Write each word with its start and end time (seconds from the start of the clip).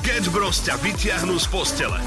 Sketch 0.00 0.32
Bros 0.32 0.64
ťa 0.64 0.80
vyťahnú 0.80 1.36
z 1.36 1.46
postele. 1.52 2.00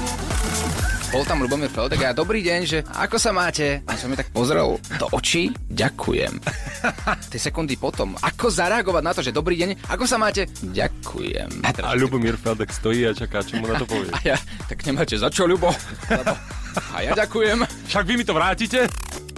Bol 1.14 1.22
tam 1.30 1.46
Lubomír 1.46 1.70
Feldek 1.70 2.02
a 2.02 2.10
ja, 2.10 2.10
dobrý 2.10 2.42
deň, 2.42 2.60
že 2.66 2.82
ako 2.90 3.22
sa 3.22 3.30
máte? 3.30 3.86
A 3.86 3.94
som 3.94 4.10
mi 4.10 4.18
tak 4.18 4.34
pozrel 4.34 4.82
do 4.98 5.06
očí, 5.14 5.54
ďakujem. 5.70 6.42
Tie 7.30 7.38
sekundy 7.38 7.78
potom, 7.78 8.18
ako 8.18 8.50
zareagovať 8.50 8.98
na 9.06 9.14
to, 9.14 9.22
že 9.22 9.30
dobrý 9.30 9.54
deň, 9.62 9.86
ako 9.86 10.10
sa 10.10 10.18
máte? 10.18 10.50
Ďakujem. 10.74 11.62
A 11.62 11.94
Ľubomír 11.94 12.34
Feldek 12.34 12.74
stojí 12.74 13.06
a 13.06 13.14
čaká, 13.14 13.46
čo 13.46 13.62
mu 13.62 13.70
na 13.70 13.78
to 13.78 13.86
povie. 13.86 14.10
A 14.10 14.18
ja, 14.26 14.36
tak 14.66 14.82
nemáte 14.90 15.14
za 15.14 15.30
čo, 15.30 15.46
Ľubo? 15.46 15.70
Lebo, 16.10 16.34
a 16.74 16.96
ja 16.98 17.14
ďakujem. 17.14 17.62
Však 17.62 18.10
vy 18.10 18.14
mi 18.18 18.26
to 18.26 18.34
vrátite? 18.34 18.90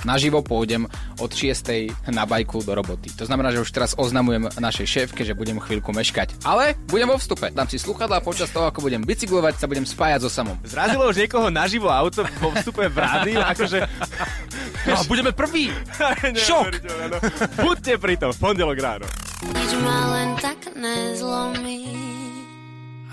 Naživo 0.07 0.38
pôjdem 0.38 0.86
od 1.18 1.30
6. 1.34 1.91
na 2.14 2.23
bajku 2.23 2.62
do 2.62 2.79
roboty. 2.79 3.11
To 3.18 3.27
znamená, 3.27 3.50
že 3.50 3.59
už 3.59 3.75
teraz 3.75 3.98
oznamujem 3.98 4.46
našej 4.55 4.86
šéfke, 4.86 5.27
že 5.27 5.34
budem 5.34 5.59
chvíľku 5.59 5.91
meškať. 5.91 6.46
Ale 6.46 6.79
budem 6.86 7.11
vo 7.11 7.18
vstupe. 7.18 7.50
Dám 7.50 7.66
si 7.66 7.82
sluchadla 7.82 8.23
a 8.23 8.24
počas 8.24 8.55
toho, 8.55 8.70
ako 8.70 8.87
budem 8.87 9.02
bicyklovať, 9.02 9.59
sa 9.59 9.66
budem 9.66 9.83
spájať 9.83 10.23
so 10.23 10.30
samom. 10.30 10.55
Zrazilo 10.62 11.11
už 11.11 11.19
niekoho 11.27 11.50
naživo 11.50 11.91
auto 11.91 12.23
vo 12.38 12.55
vstupe 12.55 12.87
v 12.87 12.97
rádiu, 12.97 13.42
akože... 13.42 13.83
No, 14.87 15.02
budeme 15.11 15.34
prví! 15.34 15.74
Šok! 16.47 16.78
no. 17.11 17.19
Buďte 17.66 17.98
pri 17.98 18.14
tom 18.14 18.30
v 18.30 18.38
pondelok 18.38 18.78
ráno. 18.78 19.06
Nič 19.42 19.70
ma 19.83 20.14
len 20.14 20.30
tak 20.38 20.70
nezlomí. 20.78 22.16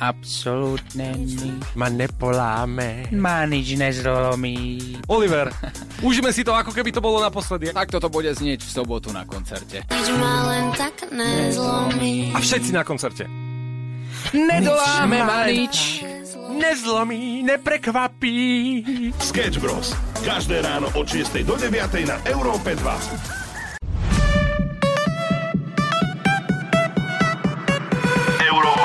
Absolútne 0.04 1.16
nič 1.16 1.40
Ma 1.80 1.88
nepoláme. 1.88 3.08
ma 3.16 3.48
nič 3.48 3.80
nezlomí. 3.80 4.80
Oliver, 5.08 5.48
užíme 6.08 6.36
si 6.36 6.44
to, 6.44 6.52
ako 6.52 6.76
keby 6.76 6.92
to 6.92 7.00
bolo 7.00 7.24
naposledy. 7.24 7.72
Tak 7.72 7.88
toto 7.88 8.12
bude 8.12 8.28
znieť 8.30 8.60
v 8.60 8.72
sobotu 8.74 9.16
na 9.16 9.24
koncerte. 9.24 9.88
Nič 9.88 10.08
ma 10.20 10.52
len 10.52 10.76
tak 10.76 11.08
nezlomí. 11.08 12.36
A 12.36 12.44
všetci 12.44 12.76
na 12.76 12.84
koncerte. 12.84 13.24
Nedoláme 14.32 15.24
ma 15.24 15.48
nič. 15.48 16.04
Nezlomí, 16.54 17.42
neprekvapí. 17.42 18.38
Sketch 19.18 19.58
Bros. 19.58 19.96
Každé 20.22 20.62
ráno 20.62 20.92
od 20.94 21.08
6 21.08 21.42
do 21.42 21.56
9 21.56 21.72
na 22.06 22.20
Európe 22.28 22.76
2. 22.76 23.43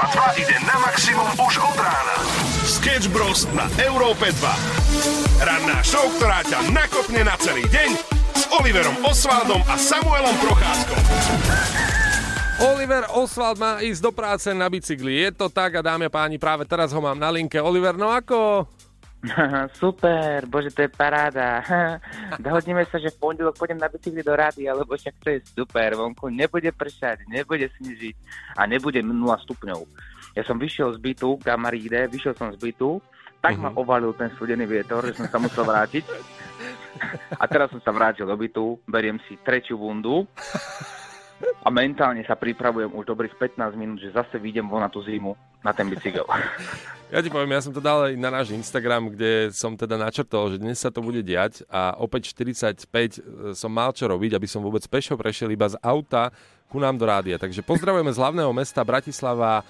Európa 0.08 0.32
2 0.32 0.40
ide 0.40 0.56
na 0.64 0.76
maximum 0.80 1.28
už 1.36 1.54
od 1.60 1.76
rána. 1.76 2.16
Sketch 2.64 3.12
Bros. 3.12 3.44
na 3.52 3.68
Európe 3.76 4.32
2. 4.32 5.44
Ranná 5.44 5.84
show, 5.84 6.08
ktorá 6.16 6.40
ťa 6.48 6.72
nakopne 6.72 7.28
na 7.28 7.36
celý 7.36 7.68
deň 7.68 7.90
s 8.32 8.48
Oliverom 8.56 8.96
Osvaldom 9.04 9.60
a 9.68 9.76
Samuelom 9.76 10.32
Procházkom. 10.40 11.00
Oliver 12.72 13.04
Oswald 13.12 13.60
má 13.60 13.84
ísť 13.84 14.00
do 14.00 14.08
práce 14.08 14.48
na 14.56 14.72
bicykli. 14.72 15.28
Je 15.28 15.30
to 15.36 15.52
tak 15.52 15.76
a 15.76 15.84
dámy 15.84 16.08
a 16.08 16.14
páni, 16.14 16.40
práve 16.40 16.64
teraz 16.64 16.88
ho 16.88 17.00
mám 17.04 17.20
na 17.20 17.28
linke. 17.28 17.60
Oliver, 17.60 17.92
no 17.92 18.08
ako? 18.08 18.64
Super, 19.80 20.46
bože, 20.46 20.70
to 20.70 20.86
je 20.86 20.90
paráda. 20.90 21.62
Dohodneme 22.44 22.86
sa, 22.86 23.02
že 23.02 23.10
v 23.10 23.18
pondelok 23.18 23.58
pôjdem 23.58 23.78
na 23.78 23.90
bicykli 23.90 24.22
do 24.22 24.34
rády, 24.34 24.70
lebo 24.70 24.94
však 24.94 25.14
to 25.18 25.28
je 25.34 25.38
super. 25.54 25.98
Vonku 25.98 26.30
nebude 26.30 26.70
pršať, 26.70 27.26
nebude 27.26 27.66
snežiť 27.78 28.16
a 28.54 28.66
nebude 28.70 29.02
0 29.02 29.14
stupňov. 29.42 29.80
Ja 30.38 30.42
som 30.46 30.60
vyšiel 30.60 30.94
z 30.94 30.98
bytu, 31.02 31.34
kamaríde, 31.42 32.06
vyšiel 32.14 32.38
som 32.38 32.54
z 32.54 32.58
bytu, 32.62 33.02
tak 33.42 33.58
uh-huh. 33.58 33.74
ma 33.74 33.74
ovalil 33.74 34.14
ten 34.14 34.30
studený 34.38 34.70
vietor, 34.70 35.02
že 35.10 35.18
som 35.18 35.26
sa 35.26 35.38
musel 35.42 35.66
vrátiť. 35.66 36.04
A 37.42 37.44
teraz 37.46 37.70
som 37.70 37.82
sa 37.82 37.94
vrátil 37.94 38.26
do 38.26 38.34
bytu, 38.34 38.78
beriem 38.86 39.18
si 39.26 39.38
tretiu 39.42 39.78
bundu 39.78 40.26
a 41.38 41.68
mentálne 41.70 42.24
sa 42.26 42.34
pripravujem 42.34 42.90
už 42.94 43.04
dobrých 43.06 43.34
15 43.36 43.78
minút, 43.78 43.98
že 44.00 44.14
zase 44.14 44.40
vyjdem 44.40 44.66
von 44.66 44.82
na 44.82 44.90
tú 44.90 45.02
zimu, 45.04 45.36
na 45.62 45.72
ten 45.74 45.86
bicykel. 45.90 46.26
Ja 47.08 47.24
ti 47.24 47.32
poviem, 47.32 47.56
ja 47.56 47.64
som 47.64 47.72
to 47.72 47.80
dal 47.80 48.04
aj 48.04 48.20
na 48.20 48.28
náš 48.28 48.52
Instagram, 48.52 49.08
kde 49.08 49.48
som 49.56 49.72
teda 49.72 49.96
načrtol, 49.96 50.52
že 50.52 50.60
dnes 50.60 50.76
sa 50.76 50.92
to 50.92 51.00
bude 51.00 51.24
diať 51.24 51.64
a 51.72 51.96
opäť 51.96 52.36
45 52.36 52.84
som 53.56 53.72
mal 53.72 53.96
čo 53.96 54.12
robiť, 54.12 54.36
aby 54.36 54.44
som 54.44 54.60
vôbec 54.60 54.84
pešo 54.84 55.16
prešiel 55.16 55.48
iba 55.48 55.72
z 55.72 55.80
auta 55.80 56.28
ku 56.68 56.76
nám 56.76 57.00
do 57.00 57.08
rádia. 57.08 57.40
Takže 57.40 57.64
pozdravujeme 57.64 58.12
z 58.12 58.20
hlavného 58.20 58.52
mesta 58.52 58.84
Bratislava, 58.84 59.64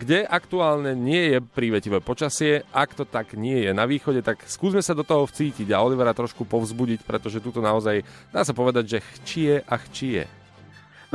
kde 0.00 0.24
aktuálne 0.24 0.96
nie 0.96 1.36
je 1.36 1.38
prívetivé 1.44 2.00
počasie. 2.00 2.64
Ak 2.72 2.96
to 2.96 3.04
tak 3.04 3.36
nie 3.36 3.68
je 3.68 3.76
na 3.76 3.84
východe, 3.84 4.24
tak 4.24 4.40
skúsme 4.48 4.80
sa 4.80 4.96
do 4.96 5.04
toho 5.04 5.28
vcítiť 5.28 5.68
a 5.76 5.84
Olivera 5.84 6.16
trošku 6.16 6.48
povzbudiť, 6.48 7.04
pretože 7.04 7.44
tu 7.44 7.52
naozaj 7.52 8.00
dá 8.32 8.40
sa 8.48 8.56
povedať, 8.56 8.96
že 8.96 9.04
chčie 9.20 9.60
a 9.60 9.76
chčie. 9.76 10.24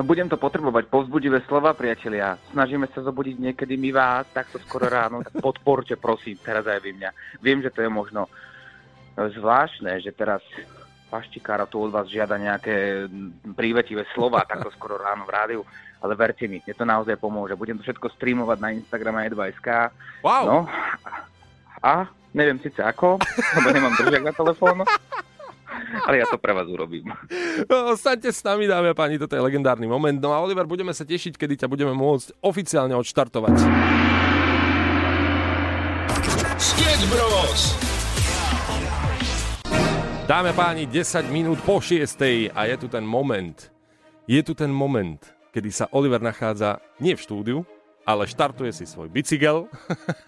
No 0.01 0.09
budem 0.09 0.25
to 0.25 0.33
potrebovať, 0.33 0.89
povzbudivé 0.89 1.45
slova, 1.45 1.77
priatelia. 1.77 2.33
Snažíme 2.49 2.89
sa 2.89 3.05
zobudiť 3.05 3.37
niekedy 3.37 3.77
my 3.77 3.93
vás, 3.93 4.25
takto 4.33 4.57
skoro 4.57 4.89
ráno, 4.89 5.21
tak 5.21 5.37
podporte 5.37 5.93
prosím, 5.93 6.41
teraz 6.41 6.65
aj 6.65 6.81
vy 6.81 6.97
mňa. 6.97 7.37
Viem, 7.37 7.61
že 7.61 7.69
to 7.69 7.85
je 7.85 7.89
možno 7.93 8.25
zvláštne, 9.13 10.01
že 10.01 10.09
teraz 10.09 10.41
paštikára 11.13 11.69
tu 11.69 11.85
od 11.85 11.93
vás 11.93 12.09
žiada 12.09 12.33
nejaké 12.41 13.05
prívetivé 13.53 14.09
slova, 14.17 14.41
takto 14.49 14.73
skoro 14.73 14.97
ráno 14.97 15.21
v 15.29 15.33
rádiu, 15.37 15.61
ale 16.01 16.17
verte 16.17 16.49
mi, 16.49 16.57
mne 16.57 16.73
to 16.73 16.81
naozaj 16.81 17.21
pomôže. 17.21 17.53
Budem 17.53 17.77
to 17.77 17.85
všetko 17.85 18.09
streamovať 18.17 18.57
na 18.57 18.73
Instagrame 18.73 19.29
e2.sk. 19.29 19.93
Wow! 20.25 20.43
No, 20.49 20.57
a 21.77 22.09
neviem 22.33 22.57
síce 22.57 22.81
ako, 22.81 23.21
lebo 23.53 23.67
nemám 23.69 23.93
držiak 24.01 24.25
na 24.25 24.33
telefónu, 24.33 24.81
ale 26.07 26.21
ja 26.21 26.25
to 26.27 26.37
pre 26.37 26.51
vás 26.55 26.67
urobím. 26.67 27.09
No, 27.67 27.95
Ostaňte 27.95 28.31
s 28.31 28.43
nami, 28.43 28.67
dámy 28.67 28.91
a 28.91 28.95
páni, 28.95 29.17
toto 29.17 29.35
je 29.35 29.41
legendárny 29.41 29.87
moment. 29.87 30.17
No 30.17 30.31
a 30.35 30.41
Oliver, 30.43 30.67
budeme 30.67 30.91
sa 30.91 31.07
tešiť, 31.07 31.35
kedy 31.35 31.65
ťa 31.65 31.67
budeme 31.71 31.95
môcť 31.95 32.43
oficiálne 32.43 32.95
odštartovať. 32.95 33.55
Sketch 36.61 37.05
Bros. 37.09 37.61
Dáme 40.31 40.51
a 40.51 40.55
páni, 40.55 40.87
10 40.87 41.27
minút 41.27 41.59
po 41.67 41.83
6 41.83 42.55
a 42.55 42.61
je 42.63 42.75
tu 42.79 42.87
ten 42.87 43.03
moment. 43.03 43.57
Je 44.29 44.39
tu 44.39 44.55
ten 44.55 44.71
moment, 44.71 45.19
kedy 45.51 45.69
sa 45.75 45.91
Oliver 45.91 46.23
nachádza 46.23 46.79
nie 47.03 47.17
v 47.17 47.19
štúdiu, 47.19 47.57
ale 48.11 48.27
štartuje 48.27 48.75
si 48.75 48.83
svoj 48.83 49.07
bicykel. 49.07 49.71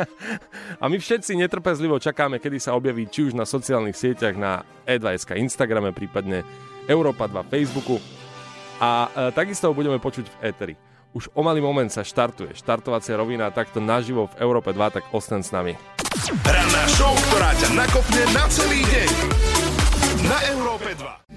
a 0.82 0.86
my 0.88 0.96
všetci 0.96 1.36
netrpezlivo 1.36 2.00
čakáme, 2.00 2.40
kedy 2.40 2.58
sa 2.58 2.74
objaví 2.74 3.06
či 3.12 3.28
už 3.28 3.34
na 3.36 3.44
sociálnych 3.44 4.00
sieťach, 4.00 4.40
na 4.40 4.64
E2SK 4.88 5.36
Instagrame, 5.44 5.92
prípadne 5.92 6.48
Európa 6.88 7.28
2 7.28 7.44
Facebooku. 7.52 8.00
A 8.80 9.08
e, 9.12 9.36
takisto 9.36 9.70
ho 9.70 9.78
budeme 9.78 10.00
počuť 10.00 10.26
v 10.28 10.36
Eteri. 10.44 10.76
Už 11.14 11.30
o 11.38 11.46
malý 11.46 11.62
moment 11.62 11.94
sa 11.94 12.02
štartuje 12.02 12.58
štartovacia 12.58 13.14
rovina 13.14 13.54
takto 13.54 13.78
naživo 13.78 14.34
v 14.34 14.40
Európe 14.42 14.74
2, 14.74 14.98
tak 14.98 15.04
ostaň 15.14 15.46
s 15.46 15.54
nami. 15.54 15.74
Ranná 16.42 16.84
show, 16.90 17.14
ktorá 17.30 17.54
ťa 17.54 17.70
nakopne 17.78 18.24
na 18.34 18.44
celý 18.50 18.82
deň. 18.82 19.53
Na 20.24 20.40
Európe 20.56 20.96
2. 20.96 21.34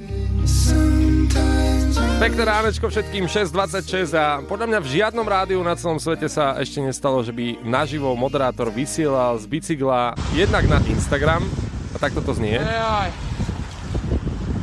Pekné 2.17 2.43
ránečko 2.49 2.89
všetkým, 2.89 3.29
6.26 3.29 4.15
a 4.17 4.41
podľa 4.47 4.67
mňa 4.73 4.81
v 4.81 4.89
žiadnom 4.89 5.27
rádiu 5.27 5.61
na 5.61 5.77
celom 5.77 6.01
svete 6.01 6.31
sa 6.31 6.57
ešte 6.57 6.81
nestalo, 6.81 7.21
že 7.21 7.35
by 7.35 7.61
naživo 7.67 8.15
moderátor 8.17 8.73
vysielal 8.73 9.37
z 9.43 9.45
bicykla 9.51 10.15
jednak 10.33 10.65
na 10.71 10.79
Instagram 10.87 11.45
a 11.93 11.97
takto 11.99 12.23
to 12.23 12.33
znie. 12.33 12.57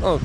No, 0.01 0.17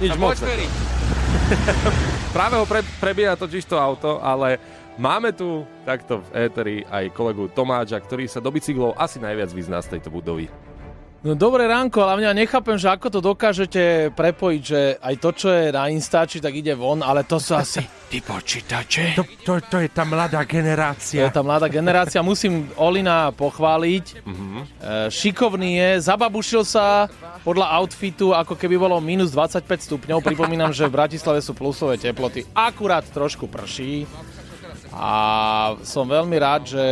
nič 0.00 0.16
moc. 0.16 0.38
Práve 2.36 2.54
ho 2.56 2.64
pre, 2.64 2.86
prebieha 3.02 3.34
totiž 3.34 3.66
to 3.66 3.74
auto, 3.74 4.22
ale 4.22 4.62
máme 4.96 5.34
tu 5.34 5.66
takto 5.82 6.22
v 6.30 6.46
éteri 6.46 6.76
aj 6.86 7.10
kolegu 7.10 7.50
Tomáča, 7.50 7.98
ktorý 7.98 8.30
sa 8.30 8.38
do 8.38 8.54
bicyklov 8.54 8.94
asi 8.94 9.18
najviac 9.18 9.50
vyzná 9.50 9.82
z 9.82 9.98
tejto 9.98 10.14
budovy. 10.14 10.69
No 11.20 11.36
dobré 11.36 11.68
ránko, 11.68 12.00
ale 12.00 12.24
mňa 12.24 12.32
nechápem, 12.32 12.80
že 12.80 12.88
ako 12.88 13.12
to 13.12 13.20
dokážete 13.20 14.08
prepojiť, 14.16 14.62
že 14.64 14.80
aj 14.96 15.14
to, 15.20 15.30
čo 15.36 15.48
je 15.52 15.68
na 15.68 15.92
Instači, 15.92 16.40
tak 16.40 16.56
ide 16.56 16.72
von, 16.72 17.04
ale 17.04 17.28
to 17.28 17.36
sú 17.36 17.52
asi 17.60 17.84
ty 18.08 18.24
počítače. 18.24 19.20
To, 19.20 19.24
to, 19.44 19.52
to 19.68 19.76
je 19.84 19.92
tá 19.92 20.08
mladá 20.08 20.40
To 20.40 20.48
generácia. 20.48 21.20
je 21.20 21.28
tá 21.28 21.44
mladá 21.44 21.68
generácia. 21.68 22.24
Musím 22.24 22.72
Olina 22.80 23.36
pochváliť. 23.36 24.24
Mhm. 24.24 24.58
E, 24.64 24.64
šikovný 25.12 25.76
je, 25.76 25.90
zababušil 26.08 26.64
sa 26.64 27.12
podľa 27.44 27.68
outfitu, 27.76 28.32
ako 28.32 28.56
keby 28.56 28.80
bolo 28.80 28.96
minus 29.04 29.28
25 29.36 29.60
stupňov. 29.92 30.24
Pripomínam, 30.24 30.72
že 30.72 30.88
v 30.88 30.96
Bratislave 31.04 31.44
sú 31.44 31.52
plusové 31.52 32.00
teploty. 32.00 32.48
Akurát 32.56 33.04
trošku 33.04 33.44
prší. 33.44 34.08
A 35.00 35.12
som 35.80 36.04
veľmi 36.04 36.36
rád, 36.36 36.76
že 36.76 36.84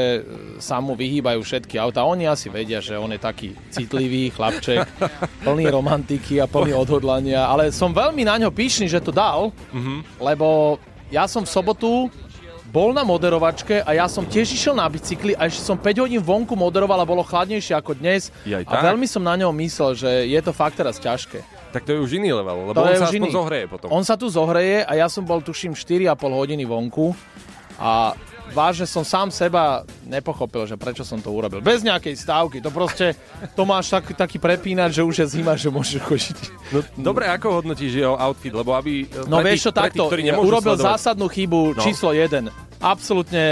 sa 0.57 0.81
mu 0.81 0.97
vyhýbajú 0.97 1.45
všetky 1.45 1.77
auta. 1.77 2.09
Oni 2.09 2.25
asi 2.25 2.49
vedia, 2.49 2.81
že 2.81 2.97
on 2.97 3.13
je 3.13 3.21
taký 3.21 3.53
citlivý 3.69 4.33
chlapček, 4.33 4.81
plný 5.45 5.69
romantiky 5.69 6.41
a 6.41 6.49
plný 6.49 6.73
odhodlania. 6.73 7.45
Ale 7.45 7.69
som 7.69 7.93
veľmi 7.93 8.25
na 8.25 8.41
ňo 8.41 8.49
pyšný, 8.49 8.89
že 8.89 9.05
to 9.05 9.13
dal, 9.13 9.53
lebo 10.17 10.81
ja 11.13 11.29
som 11.29 11.45
v 11.45 11.53
sobotu 11.53 12.09
bol 12.69 12.93
na 12.93 13.01
moderovačke 13.01 13.81
a 13.81 13.97
ja 13.97 14.05
som 14.09 14.25
tiež 14.25 14.53
išiel 14.53 14.77
na 14.77 14.85
bicykli 14.89 15.33
a 15.33 15.49
ešte 15.49 15.65
som 15.65 15.77
5 15.77 16.05
hodín 16.05 16.21
vonku 16.21 16.53
moderoval 16.53 17.01
a 17.01 17.09
bolo 17.09 17.25
chladnejšie 17.25 17.73
ako 17.73 17.97
dnes. 17.97 18.29
Jaj, 18.45 18.65
a 18.69 18.93
veľmi 18.93 19.09
som 19.09 19.25
na 19.25 19.37
ňom 19.41 19.53
myslel, 19.57 19.97
že 19.97 20.11
je 20.29 20.41
to 20.45 20.53
fakt 20.53 20.77
teraz 20.77 21.01
ťažké. 21.01 21.41
Tak 21.73 21.85
to 21.85 21.97
je 21.97 22.01
už 22.01 22.17
iný 22.17 22.33
level, 22.33 22.69
lebo 22.69 22.77
To 22.77 22.85
on 22.85 22.97
sa 22.97 23.09
iný. 23.13 23.29
zohreje 23.33 23.69
potom. 23.69 23.89
On 23.89 24.05
sa 24.05 24.21
tu 24.21 24.29
zohreje 24.29 24.85
a 24.85 24.93
ja 24.97 25.09
som 25.09 25.25
bol 25.25 25.41
tuším 25.41 25.73
4,5 25.73 26.13
hodiny 26.29 26.65
vonku 26.65 27.13
a 27.79 28.13
vážne 28.51 28.85
som 28.85 29.05
sám 29.05 29.29
seba 29.29 29.85
nepochopil, 30.03 30.65
že 30.65 30.75
prečo 30.75 31.05
som 31.05 31.21
to 31.21 31.31
urobil. 31.31 31.61
Bez 31.61 31.85
nejakej 31.85 32.17
stávky, 32.17 32.59
to 32.59 32.69
proste, 32.69 33.15
to 33.55 33.63
máš 33.63 33.93
tak, 33.93 34.13
taký 34.17 34.37
prepínač, 34.37 34.99
že 34.99 35.03
už 35.05 35.15
je 35.23 35.27
zima, 35.31 35.55
že 35.55 35.69
môžeš 35.69 36.01
chodiť. 36.03 36.39
No, 36.73 36.79
dobre, 36.97 37.29
ako 37.29 37.61
hodnotíš 37.61 37.93
jeho 37.95 38.17
outfit? 38.17 38.51
Lebo 38.51 38.73
aby... 38.75 39.07
No 39.29 39.39
pre 39.39 39.53
vieš 39.53 39.69
čo, 39.69 39.73
takto, 39.73 40.09
nemôžu 40.11 40.49
urobil 40.49 40.75
sledovať- 40.75 40.89
zásadnú 40.91 41.27
chybu 41.29 41.61
No. 41.77 41.83
číslo 41.85 42.11
1. 42.11 42.49
Absolutne 42.81 43.45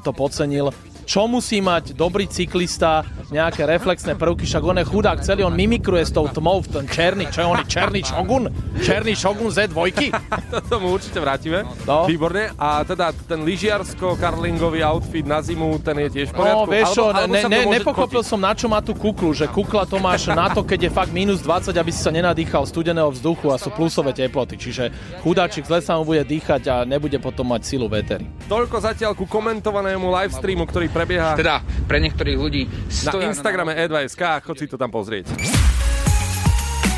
to 0.00 0.10
podcenil. 0.12 0.70
Čo 1.04 1.28
musí 1.28 1.60
mať 1.60 1.92
dobrý 1.92 2.24
cyklista, 2.24 3.04
nejaké 3.28 3.64
reflexné 3.64 4.16
prvky, 4.16 4.44
však 4.44 4.62
on 4.62 4.80
je 4.80 4.86
chudák, 4.86 5.18
celý 5.20 5.44
on 5.44 5.52
mimikruje 5.52 6.00
s 6.00 6.12
tou 6.12 6.24
tmou, 6.26 6.64
ten 6.64 6.84
černý, 6.86 7.28
čo 7.28 7.44
je 7.44 7.46
on, 7.46 7.60
černý 7.64 8.00
šogun? 8.02 8.44
Černý 8.80 9.12
šogun 9.12 9.48
Z2? 9.52 9.78
To 10.54 10.58
tomu 10.62 10.94
určite 10.94 11.18
vrátime. 11.18 11.66
No. 11.82 12.06
Výborne. 12.06 12.54
A 12.56 12.86
teda 12.86 13.10
ten 13.26 13.42
lyžiarsko-karlingový 13.42 14.84
outfit 14.86 15.26
na 15.26 15.42
zimu, 15.42 15.78
ten 15.82 15.98
je 16.06 16.08
tiež 16.20 16.28
v 16.30 16.34
poriadku. 16.36 16.66
No, 16.66 16.70
vieš 16.70 16.88
čo, 16.94 17.04
Alebo- 17.10 17.18
alebo 17.18 17.34
ne, 17.34 17.42
v 17.42 17.50
ne, 17.50 17.60
nepochopil 17.80 18.20
fotiť. 18.22 18.30
som, 18.30 18.38
na 18.38 18.52
čo 18.54 18.66
má 18.68 18.78
tú 18.80 18.94
kuklu, 18.94 19.34
že 19.34 19.46
kukla 19.48 19.84
to 19.84 19.98
máš 19.98 20.30
na 20.30 20.48
to, 20.50 20.62
keď 20.62 20.88
je 20.88 20.90
fakt 20.92 21.10
minus 21.10 21.42
20, 21.42 21.74
aby 21.74 21.90
si 21.90 22.00
sa 22.00 22.10
nenadýchal 22.10 22.64
studeného 22.64 23.10
vzduchu 23.10 23.50
a 23.50 23.58
sú 23.58 23.74
plusové 23.74 24.14
teploty. 24.14 24.54
Čiže 24.54 24.94
chudáčik 25.22 25.66
zle 25.66 25.82
sa 25.82 25.98
mu 25.98 26.06
bude 26.06 26.22
dýchať 26.22 26.62
a 26.70 26.76
nebude 26.86 27.18
potom 27.18 27.50
mať 27.50 27.62
silu 27.66 27.90
vetery. 27.90 28.26
Toľko 28.46 28.76
zatiaľ 28.78 29.12
ku 29.18 29.26
komentovanému 29.26 30.06
livestreamu, 30.06 30.64
ktorý 30.68 30.86
prebieha 30.94 31.34
Teda, 31.34 31.58
pre 31.90 31.98
niektorých 31.98 32.38
ľudí 32.38 32.62
na 33.10 33.12
Instagrame 33.26 33.74
E2SK. 33.74 34.46
Chod 34.46 34.56
si 34.62 34.70
to 34.70 34.78
tam 34.78 34.94
pozrieť. 34.94 35.34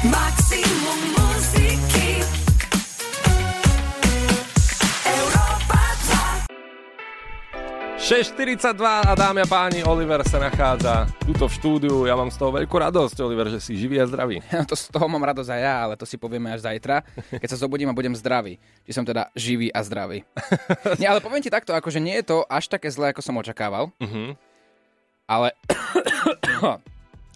Maximum 0.05 0.66
6.42 8.07 8.79
a 8.87 9.19
dámy 9.19 9.43
a 9.43 9.49
páni, 9.51 9.83
Oliver 9.83 10.23
sa 10.23 10.39
nachádza 10.39 11.11
tuto 11.27 11.51
v 11.51 11.53
štúdiu. 11.59 12.07
Ja 12.07 12.15
mám 12.15 12.31
z 12.31 12.39
toho 12.39 12.55
veľkú 12.55 12.71
radosť, 12.71 13.19
Oliver, 13.19 13.51
že 13.51 13.59
si 13.59 13.75
živý 13.75 13.99
a 13.99 14.07
zdravý. 14.07 14.39
No 14.47 14.63
to 14.63 14.79
z 14.79 14.95
toho 14.95 15.11
mám 15.11 15.27
radosť 15.27 15.51
aj 15.51 15.59
ja, 15.59 15.75
ale 15.83 15.99
to 15.99 16.07
si 16.07 16.15
povieme 16.15 16.47
až 16.47 16.63
zajtra, 16.71 17.03
keď 17.35 17.49
sa 17.51 17.59
zobudím 17.59 17.91
a 17.91 17.99
budem 17.99 18.15
zdravý. 18.15 18.63
Či 18.87 18.95
som 18.95 19.03
teda 19.03 19.27
živý 19.35 19.75
a 19.75 19.83
zdravý. 19.83 20.23
nie, 21.03 21.11
ale 21.11 21.19
poviem 21.19 21.43
ti 21.43 21.51
takto, 21.51 21.75
akože 21.75 21.99
nie 21.99 22.15
je 22.23 22.31
to 22.31 22.47
až 22.47 22.71
také 22.71 22.95
zlé, 22.95 23.11
ako 23.11 23.27
som 23.27 23.35
očakával. 23.43 23.91
Mhm. 23.99 24.39
Ale... 25.27 25.51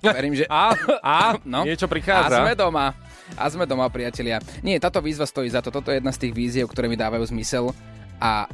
Verím, 0.06 0.38
že... 0.38 0.46
A, 0.46 0.70
a 1.02 1.34
No. 1.42 1.66
niečo 1.66 1.90
A 1.90 1.92
prichádza. 1.92 2.46
sme 2.46 2.54
doma. 2.54 2.94
A 3.34 3.50
sme 3.50 3.66
doma, 3.66 3.90
priatelia. 3.90 4.38
Nie, 4.62 4.78
táto 4.78 5.02
výzva 5.02 5.26
stojí 5.26 5.50
za 5.50 5.66
to. 5.66 5.74
Toto 5.74 5.90
je 5.90 5.98
jedna 5.98 6.14
z 6.14 6.22
tých 6.22 6.32
víziev, 6.32 6.70
ktoré 6.70 6.86
mi 6.86 6.94
dávajú 6.94 7.26
zmysel. 7.26 7.74
A 8.22 8.46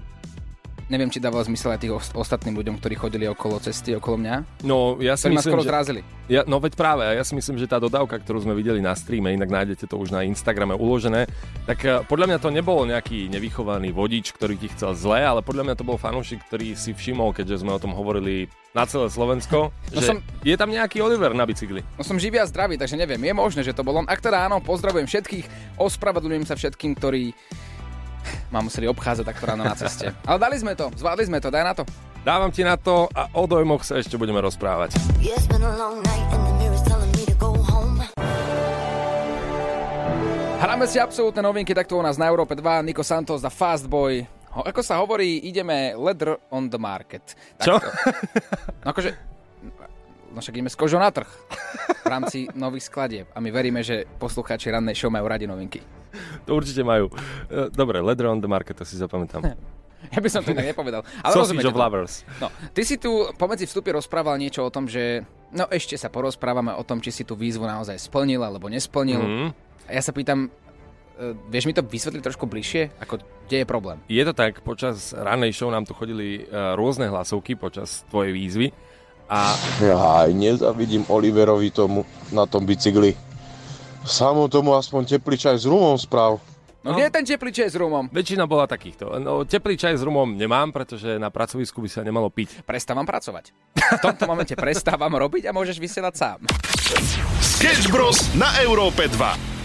neviem, 0.86 1.06
či 1.06 1.18
dávalo 1.18 1.42
zmysel 1.42 1.72
aj 1.72 1.80
tých 1.80 1.92
ost- 1.92 2.14
ostatným 2.14 2.54
ľuďom, 2.54 2.78
ktorí 2.78 2.94
chodili 2.94 3.26
okolo 3.26 3.58
cesty, 3.58 3.92
okolo 3.92 4.18
mňa. 4.18 4.34
No, 4.62 4.98
ja 4.98 5.14
si 5.14 5.26
Ktorí 5.26 5.32
ma 5.32 5.38
myslím, 5.40 5.52
skoro 5.52 5.62
že... 5.62 5.68
zrazili. 5.68 6.00
Ja, 6.26 6.42
no 6.42 6.58
veď 6.58 6.74
práve, 6.74 7.06
ja 7.06 7.22
si 7.22 7.34
myslím, 7.34 7.54
že 7.54 7.66
tá 7.66 7.78
dodávka, 7.78 8.18
ktorú 8.18 8.40
sme 8.40 8.52
videli 8.52 8.78
na 8.78 8.92
streame, 8.92 9.30
inak 9.30 9.46
nájdete 9.46 9.86
to 9.86 9.94
už 9.94 10.10
na 10.10 10.22
Instagrame 10.22 10.74
uložené, 10.74 11.30
tak 11.64 11.78
eh, 11.80 12.02
podľa 12.02 12.26
mňa 12.28 12.38
to 12.38 12.50
nebol 12.50 12.82
nejaký 12.82 13.26
nevychovaný 13.28 13.90
vodič, 13.90 14.30
ktorý 14.32 14.54
ti 14.54 14.66
chcel 14.68 14.94
zle, 14.94 15.18
ale 15.18 15.40
podľa 15.40 15.62
mňa 15.64 15.74
to 15.74 15.84
bol 15.84 15.94
fanúšik, 15.94 16.42
ktorý 16.44 16.74
si 16.74 16.90
všimol, 16.90 17.30
keďže 17.30 17.62
sme 17.62 17.70
o 17.70 17.78
tom 17.78 17.90
hovorili 17.90 18.46
na 18.70 18.84
celé 18.84 19.06
Slovensko, 19.06 19.70
No 19.72 19.96
že 19.96 20.06
som- 20.06 20.20
je 20.42 20.52
tam 20.52 20.68
nejaký 20.68 21.00
Oliver 21.00 21.32
na 21.32 21.42
bicykli. 21.42 21.80
No 21.96 22.02
som 22.02 22.14
živý 22.16 22.36
a 22.36 22.44
zdravý, 22.44 22.76
takže 22.76 22.94
neviem, 22.94 23.18
je 23.18 23.32
možné, 23.32 23.60
že 23.62 23.72
to 23.72 23.80
bol 23.80 23.96
on. 23.96 24.04
Ak 24.04 24.18
teda 24.18 24.44
áno, 24.44 24.60
pozdravujem 24.60 25.06
všetkých, 25.06 25.46
ospravedlňujem 25.80 26.44
sa 26.44 26.54
všetkým, 26.54 26.92
ktorí 26.92 27.32
ma 28.50 28.62
museli 28.62 28.86
obchádzať 28.90 29.24
takto 29.26 29.44
ráno 29.46 29.66
na 29.66 29.74
ceste. 29.74 30.14
Ale 30.28 30.38
dali 30.38 30.56
sme 30.58 30.78
to, 30.78 30.90
zvládli 30.94 31.24
sme 31.26 31.38
to, 31.42 31.50
daj 31.50 31.64
na 31.66 31.74
to. 31.74 31.82
Dávam 32.26 32.50
ti 32.50 32.66
na 32.66 32.74
to 32.74 33.06
a 33.14 33.30
o 33.38 33.46
dojmoch 33.46 33.86
sa 33.86 34.02
ešte 34.02 34.18
budeme 34.18 34.42
rozprávať. 34.42 34.98
Hráme 40.56 40.88
si 40.88 40.98
absolútne 40.98 41.44
novinky 41.44 41.76
takto 41.76 41.94
u 41.94 42.02
nás 42.02 42.18
na 42.18 42.26
Európe 42.26 42.58
2, 42.58 42.82
Nico 42.82 43.04
Santos 43.06 43.44
a 43.46 43.52
Fast 43.52 43.86
Boy. 43.86 44.26
Ho, 44.56 44.64
ako 44.64 44.80
sa 44.80 44.98
hovorí, 44.98 45.44
ideme 45.44 45.92
leather 45.94 46.40
on 46.48 46.72
the 46.72 46.80
market. 46.80 47.36
Čo? 47.60 47.76
Takto. 47.76 47.92
No 48.82 48.88
akože, 48.90 49.35
no 50.36 50.44
však 50.44 50.60
ideme 50.60 50.68
s 50.68 50.76
kožou 50.76 51.00
na 51.00 51.08
trh 51.08 51.24
v 52.04 52.08
rámci 52.12 52.38
nových 52.52 52.92
skladieb. 52.92 53.26
A 53.32 53.40
my 53.40 53.48
veríme, 53.48 53.80
že 53.80 54.04
poslucháči 54.20 54.68
rannej 54.68 54.92
show 54.92 55.08
majú 55.08 55.24
radi 55.24 55.48
novinky. 55.48 55.80
To 56.44 56.60
určite 56.60 56.84
majú. 56.84 57.08
Eh, 57.48 57.72
Dobre, 57.72 58.04
Leather 58.04 58.28
on 58.28 58.44
the 58.44 58.50
Market, 58.50 58.76
to 58.76 58.84
si 58.84 59.00
zapamätám. 59.00 59.40
Ja 60.06 60.22
by 60.22 60.28
som 60.30 60.44
to 60.44 60.54
inak 60.54 60.70
nepovedal. 60.70 61.02
Ale 61.24 61.34
Sausage 61.34 61.66
of. 61.66 61.74
Lovers. 61.74 62.22
No, 62.38 62.46
ty 62.70 62.86
si 62.86 62.94
tu 62.94 63.26
pomedzi 63.34 63.66
vstupy 63.66 63.90
rozprával 63.90 64.38
niečo 64.38 64.62
o 64.62 64.70
tom, 64.70 64.86
že 64.86 65.26
no 65.50 65.66
ešte 65.66 65.98
sa 65.98 66.12
porozprávame 66.12 66.70
o 66.78 66.84
tom, 66.86 67.02
či 67.02 67.10
si 67.10 67.22
tú 67.26 67.34
výzvu 67.34 67.66
naozaj 67.66 67.98
splnil 67.98 68.38
alebo 68.38 68.70
nesplnil. 68.70 69.18
Mhm. 69.18 69.46
A 69.88 69.90
ja 69.90 70.02
sa 70.04 70.14
pýtam, 70.14 70.46
e, 71.16 71.34
vieš 71.50 71.66
mi 71.66 71.74
to 71.74 71.82
vysvetliť 71.82 72.22
trošku 72.22 72.46
bližšie? 72.46 73.02
Ako, 73.02 73.18
kde 73.50 73.56
je 73.62 73.66
problém? 73.66 73.98
Je 74.06 74.22
to 74.22 74.36
tak, 74.36 74.62
počas 74.62 75.10
ranej 75.10 75.56
show 75.56 75.72
nám 75.74 75.82
tu 75.88 75.96
chodili 75.96 76.44
eh, 76.44 76.76
rôzne 76.78 77.10
hlasovky 77.10 77.58
počas 77.58 78.06
tvojej 78.12 78.30
výzvy 78.30 78.66
a 79.26 79.54
Ja 79.82 80.26
aj 80.26 80.30
nezavidím 80.34 81.02
Oliverovi 81.10 81.70
tomu 81.74 82.06
na 82.30 82.46
tom 82.46 82.62
bicykli. 82.62 83.14
Samo 84.06 84.46
tomu 84.46 84.74
aspoň 84.78 85.18
teplý 85.18 85.34
čaj 85.34 85.58
s 85.58 85.66
rumom 85.66 85.98
správ. 85.98 86.38
No, 86.86 86.94
kde 86.94 87.10
je 87.10 87.14
ten 87.18 87.26
teplý 87.26 87.50
čaj 87.50 87.74
s 87.74 87.76
rumom? 87.76 88.06
väčšina 88.14 88.46
bola 88.46 88.70
takýchto. 88.70 89.18
No, 89.18 89.42
teplý 89.42 89.74
čaj 89.74 89.98
s 89.98 90.06
rumom 90.06 90.38
nemám, 90.38 90.70
pretože 90.70 91.18
na 91.18 91.34
pracovisku 91.34 91.82
by 91.82 91.90
sa 91.90 92.06
nemalo 92.06 92.30
piť. 92.30 92.62
Prestávam 92.62 93.02
pracovať. 93.02 93.50
V 93.74 93.98
tomto 93.98 94.30
momente 94.30 94.54
prestávam 94.54 95.10
robiť 95.10 95.50
a 95.50 95.54
môžeš 95.54 95.82
vysielať 95.82 96.14
sám. 96.14 96.38
Sketch 97.42 97.90
Bros. 97.90 98.30
na 98.38 98.54
Európe 98.62 99.10
2. 99.10 99.56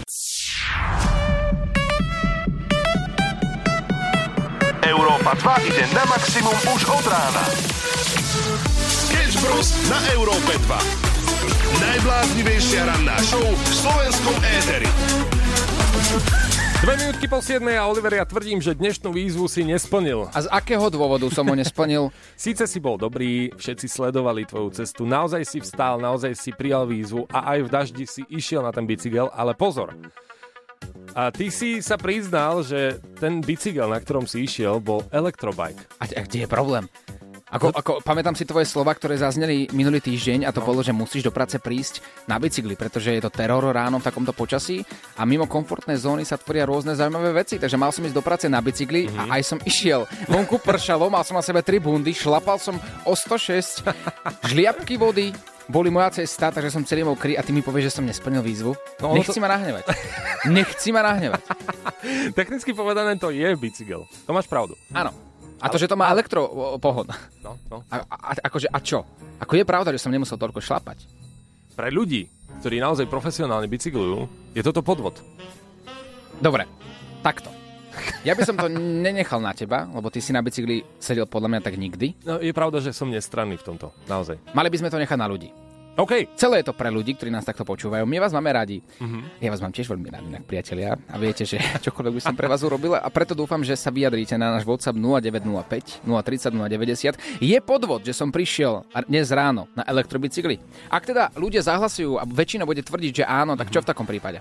Európa 4.82 5.38
2 5.38 5.70
ide 5.70 5.86
na 5.94 6.02
maximum 6.10 6.58
už 6.74 6.82
od 6.90 7.06
rána. 7.06 7.44
Bros. 9.42 9.74
na 9.90 9.98
Európe 10.14 10.54
2. 10.54 11.82
Najbláznivejšia 11.82 12.86
ranná 12.86 13.18
show 13.26 13.42
v 13.42 13.72
slovenskom 13.74 14.38
éteri. 14.38 14.86
Dve 16.78 16.94
minútky 16.94 17.26
po 17.26 17.42
7 17.42 17.58
a 17.74 17.90
Oliver, 17.90 18.14
ja 18.14 18.22
tvrdím, 18.22 18.62
že 18.62 18.78
dnešnú 18.78 19.10
výzvu 19.10 19.50
si 19.50 19.66
nesplnil. 19.66 20.30
A 20.30 20.46
z 20.46 20.46
akého 20.46 20.86
dôvodu 20.94 21.26
som 21.34 21.42
ho 21.50 21.58
nesplnil? 21.58 22.14
Síce 22.38 22.70
si 22.70 22.78
bol 22.78 22.94
dobrý, 22.94 23.50
všetci 23.58 23.90
sledovali 23.90 24.46
tvoju 24.46 24.78
cestu, 24.78 25.10
naozaj 25.10 25.42
si 25.42 25.58
vstal, 25.58 25.98
naozaj 25.98 26.38
si 26.38 26.54
prijal 26.54 26.86
výzvu 26.86 27.26
a 27.34 27.58
aj 27.58 27.66
v 27.66 27.68
daždi 27.70 28.04
si 28.06 28.22
išiel 28.30 28.62
na 28.62 28.70
ten 28.70 28.86
bicykel, 28.86 29.26
ale 29.34 29.58
pozor. 29.58 29.90
A 31.18 31.34
ty 31.34 31.50
si 31.50 31.82
sa 31.82 31.98
priznal, 31.98 32.62
že 32.62 33.02
ten 33.18 33.42
bicykel, 33.42 33.90
na 33.90 33.98
ktorom 33.98 34.30
si 34.30 34.46
išiel, 34.46 34.78
bol 34.78 35.02
elektrobike. 35.10 35.82
A, 35.98 36.06
a 36.06 36.22
kde 36.22 36.46
je 36.46 36.48
problém? 36.48 36.86
Ako, 37.52 37.68
ako, 37.68 37.92
pamätám 38.00 38.32
si 38.32 38.42
tvoje 38.42 38.64
slova, 38.64 38.90
ktoré 38.90 39.14
zazneli 39.14 39.68
minulý 39.70 40.00
týždeň 40.00 40.44
a 40.44 40.50
to 40.50 40.58
bolo, 40.58 40.80
že 40.80 40.90
musíš 40.90 41.20
do 41.22 41.30
práce 41.30 41.56
prísť 41.56 42.00
na 42.24 42.36
bicykli, 42.36 42.72
pretože 42.72 43.10
je 43.10 43.20
to 43.20 43.28
teror 43.28 43.60
ráno 43.62 43.96
v 43.96 44.04
takomto 44.04 44.32
počasí 44.32 44.80
a 45.14 45.22
mimo 45.22 45.44
komfortnej 45.44 45.94
zóny 45.94 46.22
sa 46.22 46.34
tvoria 46.34 46.64
rôzne 46.64 46.92
zaujímavé 46.92 47.36
veci, 47.36 47.56
takže 47.56 47.76
mal 47.76 47.88
som 47.88 48.02
ísť 48.02 48.14
do 48.14 48.22
práce 48.22 48.46
na 48.46 48.56
bicykli 48.58 49.04
Mhm. 49.04 49.16
a 49.18 49.36
aj 49.36 49.42
som 49.44 49.58
išiel. 49.60 50.08
Vonku 50.26 50.56
pršalo, 50.58 51.06
mal 51.06 51.20
som 51.22 51.34
na 51.34 51.42
sebe 51.42 51.60
tri 51.60 51.76
bundy, 51.76 52.10
šlapal 52.10 52.56
som 52.56 52.74
o 53.04 53.12
106, 53.12 53.84
žliapky 54.42 54.96
vody, 54.96 55.36
boli 55.64 55.88
moja 55.88 56.10
cesta, 56.14 56.50
takže 56.50 56.70
som 56.70 56.82
celý 56.82 57.02
mokrý 57.02 57.34
a 57.34 57.42
ty 57.42 57.50
mi 57.50 57.60
povieš, 57.60 57.84
že 57.86 57.94
som 57.94 58.04
nesplnil 58.04 58.40
výzvu. 58.40 58.72
No, 58.98 59.08
No, 59.08 59.14
Nechci 59.14 59.36
to- 59.36 59.40
ma 59.40 59.48
nahnevať. 59.50 59.84
Nechci 60.46 60.88
ma 60.88 61.00
nahnevať. 61.02 61.42
Technicky 62.38 62.72
povedané 62.72 63.14
to 63.14 63.28
je 63.28 63.46
bicykel. 63.54 64.08
To 64.26 64.30
máš 64.30 64.46
pravdu. 64.46 64.72
Áno. 64.90 65.12
A 65.62 65.70
to, 65.70 65.78
že 65.78 65.86
to 65.86 65.94
má 65.94 66.10
elektro 66.10 66.42
o, 66.42 66.76
pohon. 66.82 67.06
No, 67.38 67.54
no. 67.70 67.86
A, 67.86 68.02
a, 68.02 68.30
akože, 68.50 68.66
a 68.66 68.78
čo? 68.82 69.06
Ako 69.38 69.54
je 69.54 69.62
pravda, 69.62 69.94
že 69.94 70.02
som 70.02 70.10
nemusel 70.10 70.34
toľko 70.34 70.58
šlapať? 70.58 71.06
Pre 71.78 71.88
ľudí, 71.88 72.26
ktorí 72.58 72.82
naozaj 72.82 73.06
profesionálne 73.06 73.70
bicyklujú, 73.70 74.26
je 74.58 74.62
toto 74.66 74.82
podvod. 74.82 75.22
Dobre, 76.42 76.66
takto. 77.22 77.54
Ja 78.26 78.34
by 78.34 78.42
som 78.42 78.58
to 78.58 78.66
nenechal 79.06 79.38
na 79.38 79.54
teba, 79.54 79.86
lebo 79.86 80.10
ty 80.10 80.18
si 80.18 80.34
na 80.34 80.42
bicykli 80.42 80.82
sedel 80.98 81.30
podľa 81.30 81.48
mňa 81.54 81.60
tak 81.62 81.78
nikdy. 81.78 82.26
No, 82.26 82.42
je 82.42 82.50
pravda, 82.50 82.82
že 82.82 82.90
som 82.90 83.06
nestranný 83.06 83.54
v 83.62 83.66
tomto. 83.70 83.94
Naozaj. 84.10 84.42
Mali 84.58 84.66
by 84.66 84.78
sme 84.82 84.90
to 84.90 84.98
nechať 84.98 85.18
na 85.18 85.30
ľudí. 85.30 85.54
OK. 85.92 86.32
Celé 86.40 86.64
je 86.64 86.72
to 86.72 86.74
pre 86.74 86.88
ľudí, 86.88 87.12
ktorí 87.12 87.28
nás 87.28 87.44
takto 87.44 87.68
počúvajú. 87.68 88.08
My 88.08 88.16
vás 88.16 88.32
máme 88.32 88.48
radi. 88.48 88.80
Mhm. 88.96 89.44
Ja 89.44 89.52
vás 89.52 89.60
mám 89.60 89.76
tiež 89.76 89.92
veľmi 89.92 90.08
rád, 90.08 90.24
inak 90.24 90.44
priatelia. 90.48 90.96
A 91.12 91.20
viete, 91.20 91.44
že 91.44 91.60
čokoľvek 91.84 92.16
by 92.16 92.22
som 92.24 92.32
pre 92.32 92.48
vás 92.48 92.64
urobil. 92.64 92.96
A 92.96 93.04
preto 93.12 93.36
dúfam, 93.36 93.60
že 93.60 93.76
sa 93.76 93.92
vyjadríte 93.92 94.32
na 94.40 94.56
náš 94.56 94.64
WhatsApp 94.64 94.96
0905 94.96 96.00
030 96.08 96.56
090. 96.56 97.44
Je 97.44 97.58
podvod, 97.60 98.00
že 98.08 98.16
som 98.16 98.32
prišiel 98.32 98.88
dnes 99.04 99.28
ráno 99.28 99.68
na 99.76 99.84
elektrobicykli. 99.84 100.56
Ak 100.88 101.04
teda 101.04 101.28
ľudia 101.36 101.60
zahlasujú 101.60 102.16
a 102.16 102.24
väčšina 102.24 102.64
bude 102.64 102.80
tvrdiť, 102.80 103.12
že 103.20 103.24
áno, 103.28 103.52
tak 103.60 103.68
čo 103.68 103.84
v 103.84 103.88
takom 103.92 104.08
prípade? 104.08 104.40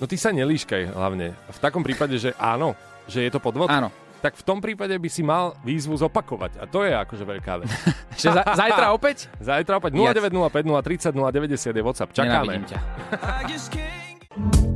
No 0.00 0.08
ty 0.08 0.16
sa 0.16 0.32
nelíškaj 0.32 0.96
hlavne. 0.96 1.36
V 1.52 1.58
takom 1.60 1.84
prípade, 1.84 2.16
že 2.16 2.32
áno, 2.40 2.72
že 3.04 3.28
je 3.28 3.30
to 3.34 3.42
podvod. 3.42 3.68
Áno. 3.68 3.92
Tak 4.18 4.34
v 4.34 4.42
tom 4.42 4.58
prípade 4.58 4.94
by 4.98 5.08
si 5.10 5.22
mal 5.22 5.54
výzvu 5.62 5.94
zopakovať. 5.94 6.58
A 6.58 6.64
to 6.66 6.82
je 6.82 6.92
akože 6.94 7.24
veľká 7.24 7.52
vec. 7.62 7.70
Že 8.20 8.34
za, 8.34 8.42
zajtra 8.42 8.86
opäť? 8.98 9.30
Zajtra 9.38 9.78
opäť 9.78 9.94
0905 9.94 11.14
030 11.14 11.14
090 11.14 11.78
je 11.78 11.82
WhatsApp. 11.86 12.10
Čakáme. 12.10 12.52
Ťa. 12.66 12.78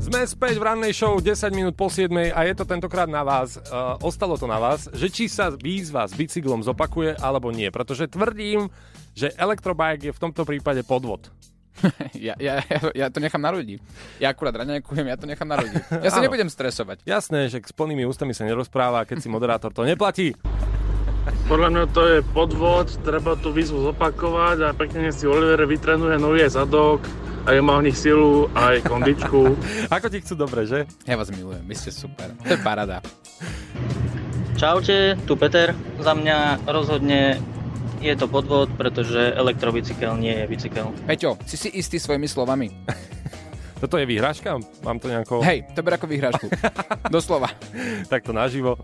Sme 0.03 0.27
späť 0.27 0.59
v 0.59 0.65
rannej 0.67 0.95
show 0.95 1.19
10 1.19 1.55
minút 1.55 1.75
po 1.75 1.87
7 1.87 2.11
a 2.35 2.41
je 2.47 2.55
to 2.55 2.67
tentokrát 2.67 3.07
na 3.07 3.23
vás. 3.23 3.59
Uh, 3.59 3.99
ostalo 4.03 4.35
to 4.35 4.47
na 4.47 4.59
vás, 4.59 4.91
že 4.95 5.11
či 5.11 5.27
sa 5.27 5.51
výzva 5.51 6.07
s 6.07 6.15
bicyklom 6.15 6.63
zopakuje 6.63 7.19
alebo 7.19 7.51
nie. 7.55 7.71
Pretože 7.71 8.11
tvrdím, 8.11 8.71
že 9.15 9.35
elektrobike 9.35 10.11
je 10.11 10.15
v 10.15 10.23
tomto 10.23 10.43
prípade 10.43 10.83
podvod. 10.87 11.31
ja, 12.17 12.35
ja, 12.37 12.61
ja, 12.63 12.79
ja 12.93 13.07
to 13.09 13.19
nechám 13.19 13.41
na 13.41 13.51
ľudí. 13.51 13.81
Ja 14.21 14.31
akurát 14.33 14.55
raňajkujem, 14.55 15.07
ja 15.09 15.17
to 15.17 15.27
nechám 15.27 15.49
na 15.49 15.59
ľudí. 15.59 15.77
Ja 16.05 16.11
sa 16.13 16.21
nebudem 16.21 16.49
stresovať. 16.53 17.03
Jasné, 17.09 17.49
že 17.49 17.65
s 17.65 17.73
plnými 17.75 18.05
ústami 18.07 18.37
sa 18.37 18.45
nerozpráva, 18.45 19.09
keď 19.09 19.25
si 19.25 19.29
moderátor 19.33 19.73
to 19.73 19.83
neplatí. 19.83 20.37
Podľa 21.47 21.69
mňa 21.71 21.85
to 21.95 22.03
je 22.07 22.19
podvod, 22.35 22.91
treba 23.07 23.39
tú 23.39 23.55
výzvu 23.55 23.93
zopakovať 23.93 24.59
a 24.67 24.69
pekne 24.75 25.15
si 25.15 25.27
Oliver 25.27 25.63
vytrenuje 25.71 26.19
nový 26.19 26.43
aj 26.43 26.59
zadok, 26.59 27.07
aj 27.47 27.63
má 27.63 27.79
v 27.79 27.91
nich 27.91 27.99
silu, 27.99 28.51
aj 28.55 28.83
kondičku. 28.87 29.55
Ako 29.95 30.11
ti 30.11 30.23
chcú 30.23 30.35
dobre, 30.35 30.67
že? 30.67 30.87
Ja 31.07 31.15
vás 31.15 31.31
milujem, 31.31 31.63
vy 31.63 31.75
ste 31.79 31.95
super. 31.95 32.35
To 32.43 32.53
je 32.55 32.61
parada. 32.63 33.03
Čaute, 34.59 35.19
tu 35.27 35.35
Peter. 35.35 35.75
Za 35.99 36.15
mňa 36.15 36.67
rozhodne 36.71 37.39
je 38.03 38.15
to 38.19 38.27
podvod, 38.27 38.67
pretože 38.75 39.31
elektrobicykel 39.39 40.19
nie 40.19 40.35
je 40.35 40.45
bicykel. 40.51 40.91
Peťo, 41.07 41.39
si 41.47 41.55
si 41.55 41.71
istý 41.71 42.03
svojimi 42.03 42.27
slovami? 42.27 42.67
Toto 43.83 43.99
je 43.99 44.07
výhražka? 44.07 44.59
Mám 44.83 44.99
to 44.99 45.07
nejako... 45.11 45.43
Hej, 45.43 45.71
to 45.75 45.83
ber 45.83 45.99
ako 45.99 46.07
výhražku. 46.11 46.47
Doslova. 47.15 47.51
Takto 48.11 48.35
naživo. 48.35 48.79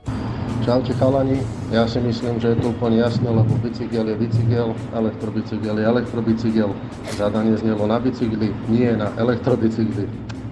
Čaute 0.66 0.90
chalani, 0.98 1.38
ja 1.70 1.86
si 1.86 2.02
myslím, 2.02 2.42
že 2.42 2.54
je 2.54 2.58
to 2.58 2.74
úplne 2.74 2.98
jasné, 2.98 3.30
lebo 3.30 3.54
bicykel 3.62 4.10
je 4.10 4.16
bicykel, 4.18 4.74
elektrobicykel 4.94 5.74
je 5.78 5.84
elektrobicykel. 5.86 6.70
Zadanie 7.14 7.54
znelo 7.58 7.86
na 7.86 8.02
bicykli, 8.02 8.50
nie 8.66 8.90
na 8.94 9.14
elektrobicykli. 9.18 10.06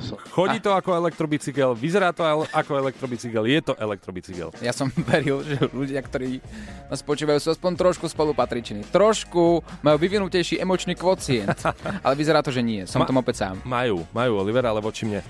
So. 0.07 0.15
Chodí 0.31 0.63
to 0.63 0.71
ako 0.71 0.95
elektrobicykel, 0.95 1.75
vyzerá 1.75 2.15
to 2.15 2.23
ako 2.55 2.73
elektrobicykel, 2.79 3.43
je 3.43 3.59
to 3.59 3.75
elektrobicykel. 3.75 4.55
Ja 4.63 4.71
som 4.71 4.87
veril, 5.11 5.43
že 5.43 5.59
ľudia, 5.75 5.99
ktorí 5.99 6.39
nás 6.87 7.03
počúvajú, 7.03 7.43
sú 7.43 7.51
aspoň 7.51 7.75
trošku 7.75 8.07
spolupatriční. 8.07 8.87
Trošku 8.95 9.67
majú 9.83 9.97
vyvinutejší 9.99 10.63
emočný 10.63 10.95
kvocient. 10.95 11.59
Ale 12.07 12.15
vyzerá 12.15 12.39
to, 12.39 12.55
že 12.55 12.63
nie. 12.63 12.87
Som 12.87 13.03
Ma- 13.03 13.09
tom 13.11 13.19
opäť 13.19 13.43
sám. 13.43 13.59
Majú, 13.67 14.07
majú 14.15 14.33
Oliver, 14.39 14.63
ale 14.71 14.79
voči 14.79 15.09
mne. 15.09 15.21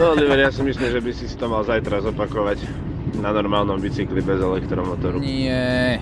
No 0.00 0.16
Oliver, 0.16 0.40
ja 0.40 0.48
si 0.48 0.64
myslím, 0.64 0.88
že 0.88 1.00
by 1.04 1.10
si 1.12 1.24
si 1.28 1.36
to 1.36 1.50
mal 1.50 1.60
zajtra 1.66 2.00
zopakovať 2.00 2.64
na 3.20 3.34
normálnom 3.34 3.76
bicykli 3.76 4.24
bez 4.24 4.40
elektromotoru. 4.40 5.20
Nie. 5.20 6.00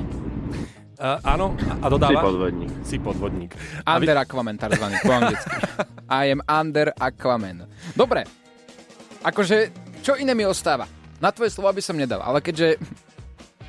Uh, 0.96 1.20
áno, 1.26 1.52
a 1.82 1.86
dodáva? 1.92 2.20
Si 2.20 2.24
podvodník. 2.24 2.70
Si 2.80 2.96
podvodník. 2.96 3.52
Under 3.84 4.16
Aquaman, 4.16 4.56
takzvaný, 4.56 4.96
po 5.04 5.12
anglicky. 5.12 5.50
I 6.06 6.30
am 6.30 6.40
under 6.46 6.94
Aquaman. 6.96 7.66
Dobre. 7.94 8.26
Akože, 9.26 9.74
čo 10.06 10.14
iné 10.14 10.32
mi 10.38 10.46
ostáva? 10.46 10.86
Na 11.18 11.34
tvoje 11.34 11.50
slova 11.50 11.74
by 11.74 11.82
som 11.82 11.98
nedal, 11.98 12.22
ale 12.22 12.38
keďže 12.38 12.78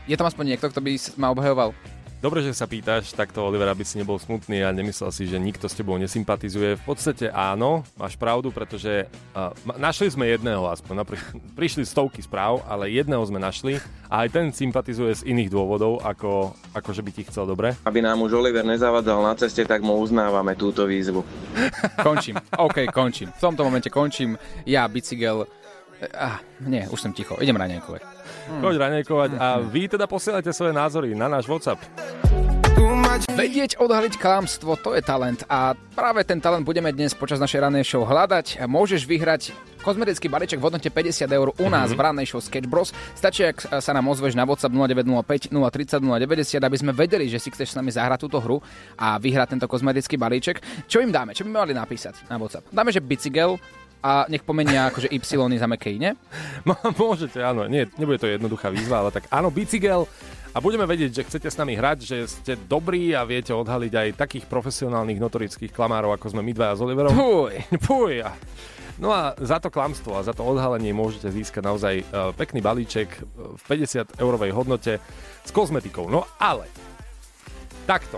je 0.05 0.15
tam 0.15 0.27
aspoň 0.29 0.55
niekto, 0.55 0.69
kto 0.69 0.79
by 0.79 0.91
ma 1.17 1.33
obhajoval. 1.33 1.73
Dobre, 2.17 2.41
že 2.41 2.49
sa 2.57 2.65
pýtaš 2.65 3.13
takto, 3.13 3.45
Oliver, 3.45 3.69
aby 3.69 3.85
si 3.85 4.01
nebol 4.01 4.17
smutný 4.17 4.65
a 4.65 4.73
nemyslel 4.73 5.13
si, 5.13 5.29
že 5.29 5.37
nikto 5.37 5.69
s 5.69 5.77
tebou 5.77 6.01
nesympatizuje. 6.01 6.81
V 6.81 6.83
podstate 6.83 7.29
áno, 7.29 7.85
máš 7.93 8.17
pravdu, 8.17 8.49
pretože 8.49 9.05
uh, 9.37 9.53
našli 9.77 10.09
sme 10.09 10.25
jedného 10.25 10.65
aspoň. 10.65 10.93
Napri- 10.97 11.21
prišli 11.53 11.85
stovky 11.85 12.25
správ, 12.25 12.65
ale 12.65 12.89
jedného 12.89 13.21
sme 13.21 13.37
našli 13.37 13.77
a 14.09 14.25
aj 14.25 14.33
ten 14.33 14.45
sympatizuje 14.49 15.13
z 15.13 15.25
iných 15.29 15.53
dôvodov, 15.53 16.01
ako, 16.01 16.57
ako 16.73 16.89
že 16.89 17.05
by 17.05 17.11
ti 17.13 17.21
chcel 17.29 17.45
dobre. 17.45 17.77
Aby 17.85 18.01
nám 18.01 18.17
už 18.25 18.33
Oliver 18.33 18.65
nezavadzal 18.65 19.21
na 19.21 19.37
ceste, 19.37 19.61
tak 19.61 19.85
mu 19.85 20.01
uznávame 20.01 20.57
túto 20.57 20.89
výzvu. 20.89 21.21
Končím. 22.01 22.41
OK, 22.57 22.89
končím. 22.89 23.29
V 23.29 23.41
tomto 23.45 23.61
momente 23.61 23.93
končím. 23.93 24.41
Ja, 24.65 24.89
bicykel... 24.89 25.45
Ah, 26.13 26.37
nie, 26.61 26.85
už 26.85 26.99
som 27.01 27.11
ticho. 27.13 27.33
Idem 27.41 27.57
raňajkovať. 27.57 28.01
Choď 28.61 28.75
raňajkovať 28.77 29.29
a 29.41 29.57
vy 29.65 29.89
teda 29.89 30.05
posielajte 30.05 30.53
svoje 30.53 30.73
názory 30.73 31.17
na 31.17 31.25
náš 31.25 31.49
WhatsApp. 31.49 31.81
Vedieť 33.33 33.81
odhaliť 33.81 34.21
klamstvo, 34.21 34.77
to 34.77 34.93
je 34.93 35.01
talent 35.01 35.41
a 35.49 35.73
práve 35.73 36.21
ten 36.21 36.37
talent 36.37 36.61
budeme 36.61 36.93
dnes 36.93 37.17
počas 37.17 37.41
našej 37.41 37.65
ranej 37.65 37.81
show 37.81 38.05
hľadať. 38.05 38.61
Môžeš 38.69 39.09
vyhrať 39.09 39.57
kozmetický 39.81 40.29
balíček 40.29 40.61
v 40.61 40.69
hodnote 40.69 40.85
50 40.93 41.25
eur 41.25 41.49
u 41.49 41.67
nás 41.69 41.89
v 41.89 41.97
rannej 41.97 42.29
show 42.29 42.37
Sketch 42.37 42.69
Bros. 42.69 42.93
Stačí, 43.17 43.49
ak 43.49 43.81
sa 43.81 43.91
nám 43.97 44.05
ozveš 44.05 44.37
na 44.37 44.45
WhatsApp 44.45 44.69
0905 44.69 45.49
030 45.49 45.97
090, 46.05 46.61
aby 46.61 46.77
sme 46.77 46.93
vedeli, 46.93 47.25
že 47.25 47.41
si 47.41 47.49
chceš 47.49 47.73
s 47.73 47.77
nami 47.77 47.89
zahrať 47.89 48.29
túto 48.29 48.37
hru 48.37 48.61
a 49.01 49.17
vyhrať 49.17 49.57
tento 49.57 49.65
kozmetický 49.65 50.13
balíček. 50.13 50.61
Čo 50.85 51.01
im 51.01 51.09
dáme? 51.09 51.33
Čo 51.33 51.41
by 51.49 51.49
mali 51.65 51.73
napísať 51.73 52.29
na 52.29 52.37
WhatsApp? 52.37 52.69
Dáme, 52.69 52.93
že 52.93 53.01
bicykel 53.01 53.57
a 54.03 54.29
nech 54.29 54.45
pomenia 54.45 54.87
akože 54.89 55.09
Y 55.09 55.57
za 55.57 55.67
mekej, 55.67 55.95
ne? 55.97 56.11
Môžete, 57.01 57.41
áno. 57.41 57.65
Nie, 57.65 57.89
nebude 57.97 58.21
to 58.21 58.29
jednoduchá 58.29 58.69
výzva, 58.69 59.05
ale 59.05 59.09
tak 59.11 59.25
áno, 59.33 59.49
bicykel. 59.49 60.05
A 60.55 60.63
budeme 60.63 60.89
vedieť, 60.89 61.21
že 61.21 61.25
chcete 61.29 61.47
s 61.53 61.59
nami 61.59 61.77
hrať, 61.77 61.97
že 62.01 62.17
ste 62.25 62.53
dobrí 62.57 63.13
a 63.13 63.21
viete 63.27 63.53
odhaliť 63.53 63.93
aj 63.93 64.17
takých 64.17 64.45
profesionálnych 64.49 65.21
notorických 65.21 65.69
klamárov, 65.69 66.17
ako 66.17 66.33
sme 66.33 66.41
my 66.41 66.51
dvaja 66.55 66.73
s 66.73 66.81
Oliverom. 66.81 67.13
Fuj. 67.13 67.53
Fuj. 67.85 68.25
No 68.97 69.13
a 69.13 69.37
za 69.37 69.61
to 69.61 69.69
klamstvo 69.69 70.17
a 70.17 70.25
za 70.25 70.33
to 70.33 70.41
odhalenie 70.41 70.89
môžete 70.89 71.29
získať 71.29 71.61
naozaj 71.61 71.95
e, 72.01 72.03
pekný 72.33 72.65
balíček 72.65 73.09
e, 73.13 73.19
v 73.53 73.61
50 73.69 74.17
eurovej 74.17 74.49
hodnote 74.57 74.97
s 75.45 75.51
kozmetikou. 75.53 76.09
No 76.09 76.25
ale, 76.41 76.65
takto. 77.85 78.17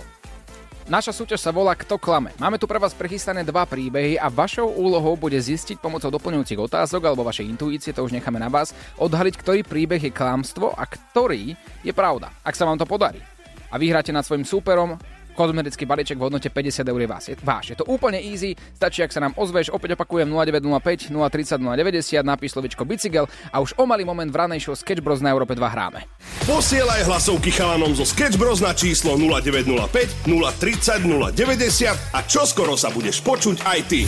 Naša 0.89 1.13
súťaž 1.13 1.45
sa 1.45 1.53
volá 1.53 1.77
Kto 1.77 2.01
klame. 2.01 2.33
Máme 2.41 2.57
tu 2.57 2.65
pre 2.65 2.81
vás 2.81 2.97
prechystané 2.97 3.45
dva 3.45 3.61
príbehy 3.69 4.17
a 4.17 4.25
vašou 4.25 4.73
úlohou 4.73 5.13
bude 5.13 5.37
zistiť 5.37 5.77
pomocou 5.77 6.09
doplňujúcich 6.09 6.57
otázok 6.57 7.05
alebo 7.05 7.21
vašej 7.21 7.45
intuície, 7.45 7.93
to 7.93 8.01
už 8.01 8.09
necháme 8.09 8.41
na 8.41 8.49
vás, 8.49 8.73
odhaliť, 8.97 9.37
ktorý 9.37 9.61
príbeh 9.61 10.01
je 10.01 10.09
klamstvo 10.09 10.73
a 10.73 10.89
ktorý 10.89 11.53
je 11.85 11.93
pravda. 11.93 12.33
Ak 12.41 12.57
sa 12.57 12.65
vám 12.65 12.81
to 12.81 12.89
podarí 12.89 13.21
a 13.69 13.77
vyhráte 13.77 14.09
nad 14.09 14.25
svojim 14.25 14.41
súperom, 14.41 14.97
kozmetický 15.39 15.87
balíček 15.87 16.19
v 16.19 16.27
hodnote 16.27 16.51
50 16.51 16.83
eur 16.83 16.99
je 16.99 17.07
vás. 17.07 17.23
Je, 17.31 17.35
váš. 17.39 17.71
Je 17.71 17.79
to 17.79 17.87
úplne 17.87 18.19
easy, 18.19 18.59
stačí, 18.75 18.99
ak 18.99 19.15
sa 19.15 19.23
nám 19.23 19.31
ozveš, 19.39 19.71
opäť 19.71 19.95
opakujem 19.95 20.27
0905 20.27 21.07
030 21.15 21.63
090, 21.63 22.27
napíš 22.27 22.59
slovičko 22.59 22.83
bicykel 22.83 23.23
a 23.55 23.63
už 23.63 23.79
o 23.79 23.87
malý 23.87 24.03
moment 24.03 24.27
v 24.27 24.35
ranej 24.35 24.67
show 24.67 24.75
Sketch 24.75 24.99
Bros 24.99 25.23
na 25.23 25.31
Európe 25.31 25.55
2 25.55 25.63
hráme. 25.63 26.03
Posielaj 26.43 27.07
hlasovky 27.07 27.55
chalanom 27.55 27.95
zo 27.95 28.03
Sketch 28.03 28.35
Bros 28.35 28.59
na 28.59 28.75
číslo 28.75 29.15
0905 29.15 30.27
030 30.27 31.07
090 31.07 31.95
a 31.95 32.19
čoskoro 32.27 32.75
sa 32.75 32.91
budeš 32.91 33.23
počuť 33.23 33.63
aj 33.63 33.79
ty. 33.87 34.03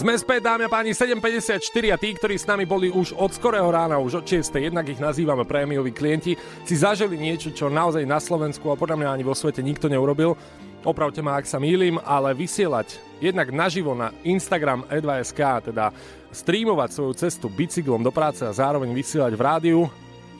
Sme 0.00 0.16
späť, 0.16 0.48
dámy 0.48 0.64
a 0.64 0.72
páni, 0.72 0.96
7.54 0.96 1.60
a 1.92 1.96
tí, 2.00 2.16
ktorí 2.16 2.40
s 2.40 2.48
nami 2.48 2.64
boli 2.64 2.88
už 2.88 3.12
od 3.20 3.36
skorého 3.36 3.68
rána, 3.68 4.00
už 4.00 4.22
od 4.22 4.24
6. 4.24 4.48
jednak 4.56 4.88
ich 4.88 4.96
nazývame 4.96 5.44
prémioví 5.44 5.92
klienti, 5.92 6.40
si 6.64 6.74
zažili 6.74 7.20
niečo, 7.20 7.52
čo 7.52 7.68
naozaj 7.68 8.08
na 8.08 8.16
Slovensku 8.16 8.72
a 8.72 8.80
podľa 8.80 8.96
mňa 8.96 9.08
ani 9.12 9.24
vo 9.28 9.36
svete 9.36 9.60
nikto 9.60 9.92
neurobil. 9.92 10.32
Opravte 10.88 11.20
ma, 11.20 11.36
ak 11.36 11.44
sa 11.44 11.60
mýlim, 11.60 12.00
ale 12.00 12.32
vysielať 12.32 13.20
jednak 13.20 13.52
naživo 13.52 13.92
na 13.92 14.08
Instagram 14.24 14.88
e2sk, 14.88 15.68
teda 15.68 15.92
streamovať 16.32 16.88
svoju 16.88 17.12
cestu 17.20 17.52
bicyklom 17.52 18.00
do 18.00 18.08
práce 18.08 18.40
a 18.40 18.56
zároveň 18.56 18.88
vysielať 18.96 19.36
v 19.36 19.44
rádiu, 19.44 19.80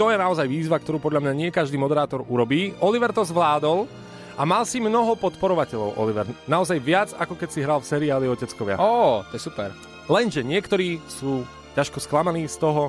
to 0.00 0.08
je 0.08 0.16
naozaj 0.16 0.48
výzva, 0.48 0.80
ktorú 0.80 0.96
podľa 0.96 1.28
mňa 1.28 1.32
nie 1.36 1.48
každý 1.52 1.76
moderátor 1.76 2.24
urobí. 2.24 2.72
Oliver 2.80 3.12
to 3.12 3.20
zvládol 3.28 3.84
a 4.40 4.42
mal 4.48 4.64
si 4.64 4.80
mnoho 4.80 5.20
podporovateľov, 5.20 6.00
Oliver. 6.00 6.24
Naozaj 6.48 6.78
viac, 6.80 7.12
ako 7.12 7.36
keď 7.36 7.48
si 7.52 7.60
hral 7.60 7.84
v 7.84 7.88
seriáli 7.92 8.24
Oteckovia. 8.24 8.80
Ó, 8.80 9.20
to 9.28 9.36
je 9.36 9.42
super. 9.44 9.68
Lenže 10.08 10.40
niektorí 10.40 10.96
sú 11.12 11.44
ťažko 11.76 12.00
sklamaní 12.00 12.48
z 12.48 12.56
toho, 12.56 12.88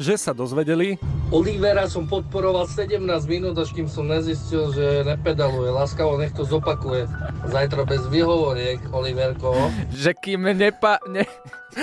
že 0.00 0.16
sa 0.16 0.32
dozvedeli, 0.32 0.96
Olivera 1.32 1.88
som 1.88 2.04
podporoval 2.08 2.68
17 2.68 3.00
minút, 3.28 3.56
až 3.58 3.72
kým 3.76 3.88
som 3.88 4.08
nezistil, 4.08 4.72
že 4.72 5.04
nepedaluje. 5.04 5.68
Láskavo 5.72 6.16
nech 6.20 6.32
to 6.36 6.48
zopakuje. 6.48 7.08
Zajtra 7.48 7.82
bez 7.82 8.04
vyhovoriek, 8.08 8.80
Oliverko. 8.92 9.52
Že 9.90 10.12
kým 10.16 10.48
nepa, 10.52 11.02
ne, 11.08 11.24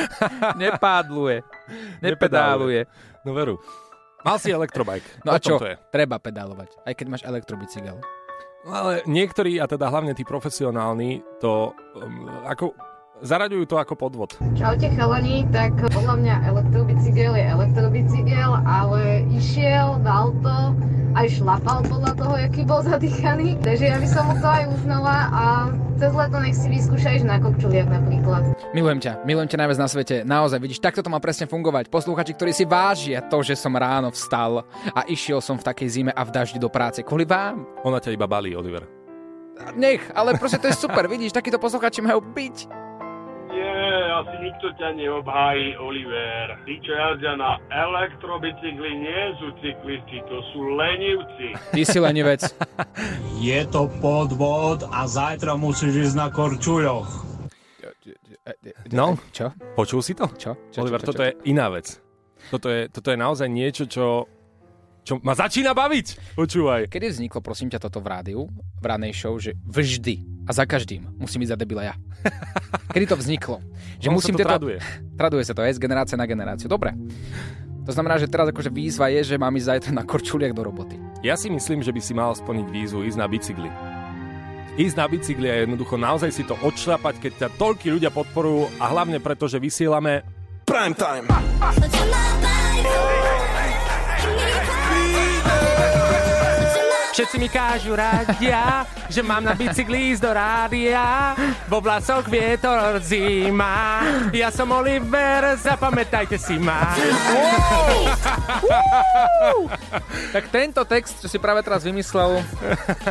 nepádluje, 0.62 1.42
nepedáluje. 2.02 2.86
No 3.28 3.34
veru. 3.36 3.60
Mal 4.24 4.40
si 4.40 4.56
elektrobike. 4.56 5.22
No 5.28 5.36
a 5.36 5.42
čo? 5.44 5.60
To 5.60 5.68
je. 5.68 5.76
Treba 5.92 6.16
pedálovať, 6.16 6.72
aj 6.88 6.94
keď 6.96 7.08
máš 7.12 7.24
elektrobicykel. 7.28 8.00
No 8.64 8.72
ale 8.72 9.04
niektorí, 9.04 9.60
a 9.60 9.68
teda 9.68 9.92
hlavne 9.92 10.16
tí 10.16 10.24
profesionálni, 10.24 11.20
to 11.44 11.76
um, 12.00 12.32
ako 12.48 12.72
zaraďujú 13.24 13.64
to 13.66 13.76
ako 13.80 13.96
podvod. 13.96 14.36
Čaute 14.54 14.92
chalani, 14.94 15.48
tak 15.50 15.74
podľa 15.80 16.16
mňa 16.20 16.36
elektrobicykel 16.52 17.34
je 17.34 17.46
elektrobicykel, 17.48 18.52
ale 18.68 19.24
išiel, 19.34 19.98
dal 20.04 20.36
to, 20.44 20.58
aj 21.14 21.28
šlapal 21.40 21.80
podľa 21.88 22.14
toho, 22.18 22.34
aký 22.36 22.62
bol 22.68 22.82
zadýchaný. 22.84 23.58
Takže 23.64 23.86
ja 23.86 23.98
by 23.98 24.08
som 24.10 24.24
mu 24.28 24.36
to 24.42 24.50
aj 24.50 24.64
uznala 24.76 25.18
a 25.32 25.44
cez 26.02 26.12
leto 26.12 26.38
nech 26.42 26.58
si 26.58 26.68
vyskúšaš 26.68 27.22
na 27.24 27.38
kokčuliach 27.38 27.88
napríklad. 27.88 28.42
Milujem 28.74 29.00
ťa, 29.00 29.22
milujem 29.24 29.50
ťa 29.50 29.58
najviac 29.62 29.80
na 29.80 29.88
svete. 29.88 30.16
Naozaj, 30.26 30.60
vidíš, 30.60 30.82
takto 30.82 31.06
to 31.06 31.14
má 31.14 31.22
presne 31.22 31.46
fungovať. 31.46 31.88
Posluchači, 31.94 32.34
ktorí 32.34 32.52
si 32.52 32.66
vážia 32.66 33.22
to, 33.22 33.46
že 33.46 33.54
som 33.54 33.78
ráno 33.78 34.10
vstal 34.10 34.66
a 34.90 35.06
išiel 35.06 35.38
som 35.40 35.56
v 35.56 35.64
takej 35.70 35.90
zime 35.90 36.12
a 36.12 36.22
v 36.26 36.34
daždi 36.34 36.58
do 36.58 36.68
práce. 36.68 37.06
Kvôli 37.06 37.30
vám. 37.30 37.64
Ona 37.86 38.02
ťa 38.02 38.18
iba 38.18 38.26
balí, 38.26 38.58
Oliver. 38.58 38.90
Nech, 39.78 40.02
ale 40.18 40.34
proste 40.42 40.58
to 40.58 40.66
je 40.66 40.76
super, 40.76 41.06
vidíš, 41.06 41.30
takíto 41.30 41.62
posluchači 41.62 42.02
majú 42.02 42.26
byť. 42.26 42.84
Nie, 43.54 44.10
asi 44.18 44.36
nikto 44.42 44.68
ťa 44.82 44.98
neobhájí, 44.98 45.78
Oliver. 45.78 46.58
Tí, 46.66 46.82
čo 46.82 46.92
jazdia 46.98 47.38
na 47.38 47.62
elektrobicykli, 47.70 48.92
nie 48.98 49.24
sú 49.38 49.54
cyklisti, 49.62 50.26
to 50.26 50.38
sú 50.50 50.74
lenivci. 50.74 51.54
Ty 51.54 51.82
si 51.86 51.98
lenivec. 52.02 52.42
Je 53.46 53.62
to 53.70 53.86
podvod 54.02 54.90
a 54.90 55.06
zajtra 55.06 55.54
musíš 55.54 56.10
ísť 56.10 56.16
na 56.18 56.28
korčuľoch. 56.34 57.34
No, 58.92 59.16
čo? 59.32 59.56
Počul 59.78 60.04
si 60.04 60.14
to? 60.18 60.28
Čo? 60.36 60.58
čo 60.68 60.84
Oliver, 60.84 61.00
čo, 61.00 61.08
čo, 61.08 61.10
toto 61.16 61.24
čo? 61.24 61.28
je 61.30 61.32
iná 61.48 61.72
vec. 61.72 61.96
Toto 62.52 62.68
je, 62.68 62.92
toto 62.92 63.08
je 63.08 63.18
naozaj 63.18 63.48
niečo, 63.48 63.88
čo, 63.88 64.28
čo 65.04 65.20
ma 65.20 65.36
začína 65.36 65.76
baviť. 65.76 66.36
Počúvaj. 66.40 66.88
Kedy 66.88 67.12
vzniklo, 67.12 67.44
prosím 67.44 67.68
ťa, 67.68 67.84
toto 67.84 68.00
v 68.00 68.08
rádiu, 68.08 68.42
v 68.80 68.86
ranej 68.88 69.12
show, 69.12 69.36
že 69.36 69.52
vždy 69.68 70.24
a 70.48 70.52
za 70.56 70.64
každým 70.64 71.20
musím 71.20 71.44
ísť 71.44 71.52
za 71.56 71.58
debila 71.60 71.84
ja? 71.84 71.96
Kedy 72.96 73.06
to 73.12 73.16
vzniklo? 73.20 73.60
Že 74.00 74.08
On 74.10 74.16
musím 74.16 74.36
sa 74.36 74.36
to 74.36 74.40
tieto... 74.40 74.52
traduje. 74.56 74.78
Traduje 75.20 75.44
sa 75.44 75.54
to, 75.54 75.62
aj 75.62 75.76
z 75.76 75.84
generácie 75.84 76.16
na 76.16 76.26
generáciu. 76.28 76.72
Dobre. 76.72 76.96
To 77.84 77.92
znamená, 77.92 78.16
že 78.16 78.32
teraz 78.32 78.48
akože 78.48 78.72
výzva 78.72 79.12
je, 79.12 79.36
že 79.36 79.36
mám 79.36 79.52
ísť 79.52 79.68
zajtra 79.68 79.92
na 79.92 80.08
korčuliach 80.08 80.56
do 80.56 80.64
roboty. 80.64 80.96
Ja 81.20 81.36
si 81.36 81.52
myslím, 81.52 81.84
že 81.84 81.92
by 81.92 82.00
si 82.00 82.16
mal 82.16 82.32
splniť 82.32 82.68
výzvu 82.72 83.04
ísť 83.04 83.20
na 83.20 83.28
bicykli. 83.28 83.70
Ísť 84.80 84.96
na 84.96 85.06
bicykli 85.06 85.48
a 85.52 85.68
jednoducho 85.68 86.00
naozaj 86.00 86.32
si 86.32 86.48
to 86.48 86.56
odšlapať, 86.64 87.20
keď 87.20 87.32
ťa 87.44 87.50
toľkí 87.60 87.92
ľudia 87.92 88.10
podporujú 88.10 88.72
a 88.80 88.88
hlavne 88.88 89.20
preto, 89.20 89.52
že 89.52 89.60
vysielame 89.60 90.24
Prime 90.64 90.96
time. 90.96 91.28
Všetci 97.14 97.38
mi 97.38 97.46
kážu 97.46 97.94
radia, 97.94 98.90
že 99.14 99.22
mám 99.22 99.46
na 99.46 99.54
bicykli 99.54 100.10
ísť 100.10 100.22
do 100.26 100.32
rádia. 100.34 101.38
Vo 101.70 101.78
vlasoch 101.78 102.26
vietor 102.26 102.98
zima. 102.98 104.02
Ja 104.34 104.50
som 104.50 104.74
Oliver, 104.74 105.54
zapamätajte 105.62 106.42
si 106.42 106.58
ma. 106.58 106.98
Tak 110.34 110.50
tento 110.50 110.82
text, 110.90 111.22
čo 111.22 111.30
si 111.30 111.38
práve 111.38 111.62
teraz 111.62 111.86
vymyslel, 111.86 112.42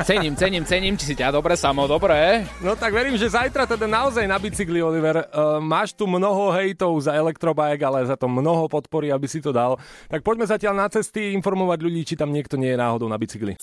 cením, 0.03 0.35
cením, 0.35 0.67
cením, 0.67 0.99
či 0.99 1.07
si 1.07 1.15
ťa 1.15 1.31
dobre, 1.31 1.55
samo 1.55 1.87
dobre. 1.87 2.51
No 2.59 2.75
tak 2.75 2.91
verím, 2.91 3.15
že 3.15 3.31
zajtra 3.31 3.71
teda 3.71 3.87
naozaj 3.87 4.27
na 4.27 4.43
bicykli, 4.43 4.83
Oliver. 4.83 5.31
Uh, 5.31 5.63
máš 5.63 5.95
tu 5.95 6.11
mnoho 6.11 6.51
hejtov 6.51 6.99
za 6.99 7.15
elektrobike, 7.15 7.87
ale 7.87 8.03
za 8.11 8.19
to 8.19 8.27
mnoho 8.27 8.67
podpory, 8.67 9.15
aby 9.15 9.31
si 9.31 9.39
to 9.39 9.55
dal. 9.55 9.79
Tak 10.11 10.27
poďme 10.27 10.51
zatiaľ 10.51 10.75
na 10.75 10.91
cesty 10.91 11.31
informovať 11.39 11.79
ľudí, 11.79 12.03
či 12.03 12.19
tam 12.19 12.35
niekto 12.35 12.59
nie 12.59 12.75
je 12.75 12.81
náhodou 12.83 13.07
na 13.07 13.15
bicykli. 13.15 13.55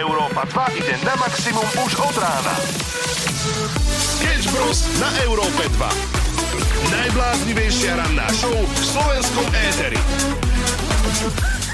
Európa 0.00 0.48
2 0.48 0.80
ide 0.80 0.96
na 1.04 1.12
maximum 1.20 1.68
už 1.84 1.92
od 2.00 2.16
rána. 2.16 2.54
Sketch 4.00 4.48
Bros. 4.48 4.88
na 4.96 5.12
Európe 5.28 5.68
2. 5.76 6.88
Najbláznivejšia 6.88 8.00
ranná 8.00 8.24
show 8.32 8.48
v 8.48 8.80
slovenskom 8.80 9.44
éteri. 9.52 10.00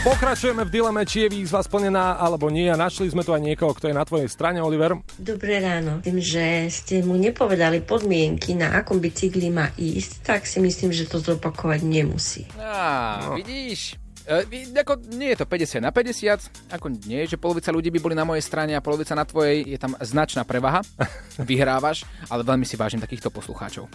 Pokračujeme 0.02 0.66
v 0.66 0.71
dileme, 0.75 1.02
či 1.06 1.26
je 1.26 1.38
výzva 1.38 1.62
splnená 1.62 2.18
alebo 2.18 2.50
nie 2.50 2.66
a 2.66 2.75
našli 2.75 3.11
sme 3.11 3.23
tu 3.23 3.30
aj 3.30 3.42
niekoho, 3.42 3.71
kto 3.75 3.90
je 3.90 3.95
na 3.95 4.02
tvojej 4.02 4.26
strane, 4.26 4.59
Oliver. 4.59 4.99
Dobré 5.23 5.62
ráno. 5.62 6.02
Tým, 6.02 6.18
že 6.18 6.66
ste 6.71 7.06
mu 7.06 7.14
nepovedali 7.14 7.78
podmienky, 7.83 8.59
na 8.59 8.75
akom 8.75 8.99
bicykli 8.99 9.54
má 9.54 9.71
ísť, 9.78 10.26
tak 10.26 10.50
si 10.50 10.59
myslím, 10.59 10.90
že 10.90 11.06
to 11.06 11.23
zopakovať 11.23 11.78
nemusí. 11.87 12.42
Á, 12.59 13.38
vidíš? 13.38 14.06
E, 14.26 14.42
ako, 14.75 14.99
nie 15.14 15.30
je 15.30 15.38
to 15.38 15.47
50 15.47 15.87
na 15.87 15.95
50, 15.95 16.75
ako 16.75 16.90
nie, 17.06 17.23
že 17.30 17.38
polovica 17.38 17.71
ľudí 17.71 17.94
by 17.94 18.01
boli 18.03 18.18
na 18.18 18.27
mojej 18.27 18.42
strane 18.42 18.74
a 18.74 18.83
polovica 18.83 19.14
na 19.14 19.22
tvojej, 19.22 19.62
je 19.62 19.79
tam 19.79 19.94
značná 20.03 20.42
prevaha, 20.42 20.83
vyhrávaš, 21.38 22.03
ale 22.27 22.42
veľmi 22.42 22.66
si 22.66 22.74
vážim 22.74 22.98
takýchto 22.98 23.31
poslucháčov. 23.31 23.87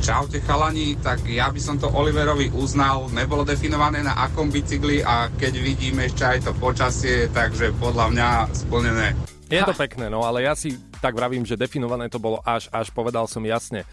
Čaute 0.00 0.40
chalani, 0.40 0.96
tak 1.04 1.28
ja 1.28 1.52
by 1.52 1.60
som 1.60 1.76
to 1.76 1.92
Oliverovi 1.92 2.48
uznal, 2.56 3.12
nebolo 3.12 3.44
definované 3.44 4.00
na 4.00 4.16
akom 4.24 4.48
bicykli 4.48 5.04
a 5.04 5.28
keď 5.28 5.52
vidíme 5.60 6.08
ešte 6.08 6.24
aj 6.24 6.38
to 6.48 6.52
počasie, 6.56 7.28
takže 7.28 7.76
podľa 7.76 8.08
mňa 8.08 8.28
splnené. 8.56 9.12
Je 9.52 9.60
to 9.60 9.76
pekné, 9.76 10.08
no 10.08 10.24
ale 10.24 10.48
ja 10.48 10.56
si 10.56 10.80
tak 11.04 11.12
vravím, 11.12 11.44
že 11.44 11.60
definované 11.60 12.08
to 12.08 12.16
bolo 12.16 12.40
až, 12.40 12.72
až 12.72 12.88
povedal 12.88 13.28
som 13.28 13.44
jasne. 13.44 13.84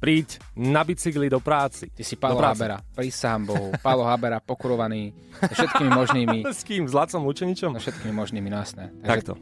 Príď 0.00 0.40
na 0.56 0.80
bicykli 0.80 1.28
do 1.28 1.44
práci. 1.44 1.92
Ty 1.92 2.00
si 2.00 2.16
Palo. 2.16 2.40
Habera, 2.40 2.80
prísahám 2.80 3.52
Bohu. 3.52 3.68
Palo 3.84 4.08
Habera, 4.08 4.40
pokurovaný 4.40 5.12
so 5.44 5.52
všetkými 5.52 5.90
možnými. 5.92 6.38
S 6.56 6.64
kým? 6.64 6.88
S 6.88 6.96
Lacom 6.96 7.20
Lučeničom? 7.28 7.76
So 7.76 7.84
všetkými 7.84 8.16
možnými, 8.16 8.48
no 8.48 8.64
jasné. 8.64 8.88
Takto. 9.04 9.36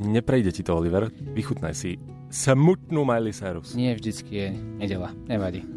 Neprejde 0.00 0.56
ti 0.56 0.64
to, 0.64 0.72
Oliver. 0.72 1.12
Vychutnaj 1.12 1.76
si 1.76 2.00
smutnú 2.32 3.04
Miley 3.04 3.36
Cyrus. 3.36 3.76
Nie 3.76 3.92
vždycky 3.92 4.32
je 4.32 4.48
nedela, 4.80 5.12
nevadí. 5.28 5.68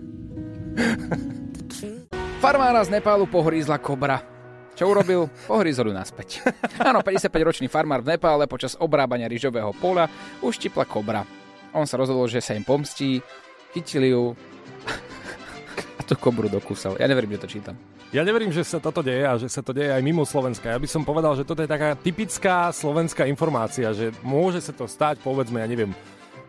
Farmára 2.43 2.79
z 2.87 2.95
Nepálu 2.95 3.27
pohrízla 3.27 3.75
kobra. 3.75 4.23
Čo 4.73 4.89
urobil? 4.89 5.27
Pohrízol 5.45 5.91
ju 5.91 5.93
naspäť. 5.93 6.39
Áno, 6.87 7.03
55-ročný 7.03 7.67
farmár 7.67 8.01
v 8.01 8.15
Nepále 8.15 8.47
počas 8.47 8.79
obrábania 8.79 9.27
rýžového 9.27 9.75
pola 9.77 10.07
uštipla 10.39 10.87
kobra. 10.87 11.27
On 11.75 11.85
sa 11.85 11.97
rozhodol, 11.97 12.25
že 12.29 12.41
sa 12.41 12.53
im 12.57 12.65
pomstí, 12.65 13.21
chytili 13.73 14.13
ju 14.13 14.37
a 15.99 16.01
tú 16.05 16.13
kobru 16.15 16.47
dokúsal. 16.47 16.95
Ja 17.01 17.09
neverím, 17.09 17.35
že 17.35 17.43
to 17.43 17.49
čítam. 17.49 17.75
Ja 18.13 18.21
neverím, 18.21 18.53
že 18.53 18.61
sa 18.61 18.77
toto 18.77 19.01
deje 19.01 19.25
a 19.25 19.33
že 19.41 19.49
sa 19.49 19.65
to 19.65 19.73
deje 19.73 19.89
aj 19.89 20.05
mimo 20.05 20.21
Slovenska. 20.21 20.69
Ja 20.69 20.77
by 20.77 20.85
som 20.85 21.01
povedal, 21.01 21.33
že 21.33 21.49
toto 21.49 21.65
je 21.65 21.69
taká 21.69 21.97
typická 21.97 22.69
slovenská 22.69 23.25
informácia, 23.25 23.89
že 23.89 24.13
môže 24.21 24.61
sa 24.61 24.69
to 24.69 24.85
stať, 24.85 25.17
povedzme, 25.25 25.57
ja 25.57 25.65
neviem, 25.65 25.89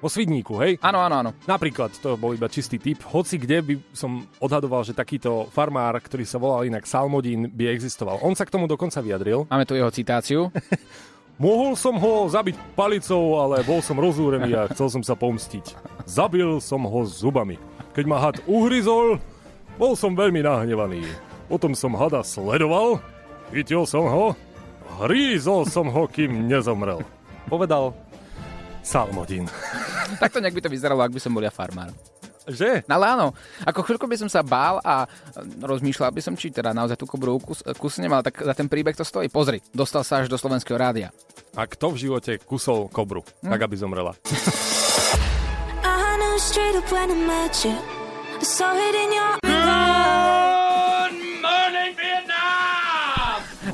vo 0.05 0.13
Svidníku, 0.13 0.61
hej? 0.61 0.77
Áno, 0.85 1.01
áno, 1.01 1.25
áno. 1.25 1.31
Napríklad, 1.49 1.97
to 1.97 2.21
bol 2.21 2.37
iba 2.37 2.53
čistý 2.53 2.77
typ. 2.77 3.01
Hoci 3.09 3.41
kde 3.41 3.65
by 3.65 3.75
som 3.97 4.29
odhadoval, 4.37 4.85
že 4.85 4.93
takýto 4.93 5.49
farmár, 5.49 5.97
ktorý 5.97 6.29
sa 6.29 6.37
volal 6.37 6.69
inak 6.69 6.85
Salmodín, 6.85 7.49
by 7.49 7.73
existoval. 7.73 8.21
On 8.21 8.37
sa 8.37 8.45
k 8.45 8.53
tomu 8.53 8.69
dokonca 8.69 9.01
vyjadril. 9.01 9.49
Máme 9.49 9.65
tu 9.65 9.73
jeho 9.73 9.89
citáciu. 9.89 10.53
Mohol 11.35 11.75
som 11.75 11.99
ho 11.99 12.31
zabiť 12.31 12.55
palicou, 12.79 13.43
ale 13.43 13.67
bol 13.67 13.83
som 13.83 13.99
rozúrený 13.99 14.55
a 14.55 14.71
chcel 14.71 14.87
som 14.87 15.03
sa 15.03 15.19
pomstiť. 15.19 15.75
Zabil 16.07 16.63
som 16.63 16.87
ho 16.87 17.01
zubami. 17.03 17.59
Keď 17.91 18.05
ma 18.07 18.23
had 18.23 18.39
uhryzol, 18.47 19.19
bol 19.75 19.99
som 19.99 20.15
veľmi 20.15 20.47
nahnevaný. 20.47 21.03
Potom 21.51 21.75
som 21.75 21.99
hada 21.99 22.23
sledoval, 22.23 23.03
chytil 23.51 23.83
som 23.83 24.07
ho, 24.07 24.27
hrízol 25.03 25.67
som 25.67 25.91
ho, 25.91 26.07
kým 26.07 26.47
nezomrel. 26.47 27.03
Povedal 27.51 27.91
Salmodín. 28.87 29.51
Takto 30.23 30.39
nejak 30.39 30.55
by 30.55 30.63
to 30.63 30.71
vyzeralo, 30.71 31.03
ak 31.03 31.13
by 31.13 31.21
som 31.21 31.35
bol 31.35 31.43
ja 31.43 31.51
farmár. 31.51 31.91
Že? 32.45 32.85
No 32.85 33.01
ale 33.01 33.07
áno, 33.17 33.27
ako 33.65 33.81
chvíľko 33.89 34.05
by 34.05 34.17
som 34.21 34.29
sa 34.29 34.45
bál 34.45 34.77
a 34.85 35.05
e, 35.05 35.07
rozmýšľal 35.65 36.13
by 36.13 36.21
som, 36.21 36.35
či 36.37 36.53
teda 36.53 36.77
naozaj 36.77 37.01
tú 37.01 37.09
kobru 37.09 37.41
kus, 37.41 37.65
kusnem, 37.81 38.13
ale 38.13 38.29
tak 38.29 38.45
za 38.45 38.53
ten 38.53 38.69
príbeh 38.69 38.93
to 38.93 39.01
stojí. 39.01 39.33
Pozri, 39.33 39.65
dostal 39.73 40.05
sa 40.05 40.21
až 40.21 40.29
do 40.29 40.37
slovenského 40.37 40.77
rádia. 40.77 41.09
A 41.57 41.65
kto 41.65 41.97
v 41.97 42.09
živote 42.09 42.37
kusol 42.45 42.93
kobru, 42.93 43.25
Hm. 43.41 43.49
tak 43.49 43.61
aby 43.65 43.75
zomrela? 43.81 44.13
I 45.85 46.17
knew 46.21 46.37
straight 46.37 46.77
up 46.77 46.89
when 46.93 47.09
I 47.09 47.17
met 47.17 47.55
you. 47.65 47.77
I 48.41 48.45
saw 48.45 48.77
it 48.77 48.93
in 48.93 49.11
your 49.17 49.35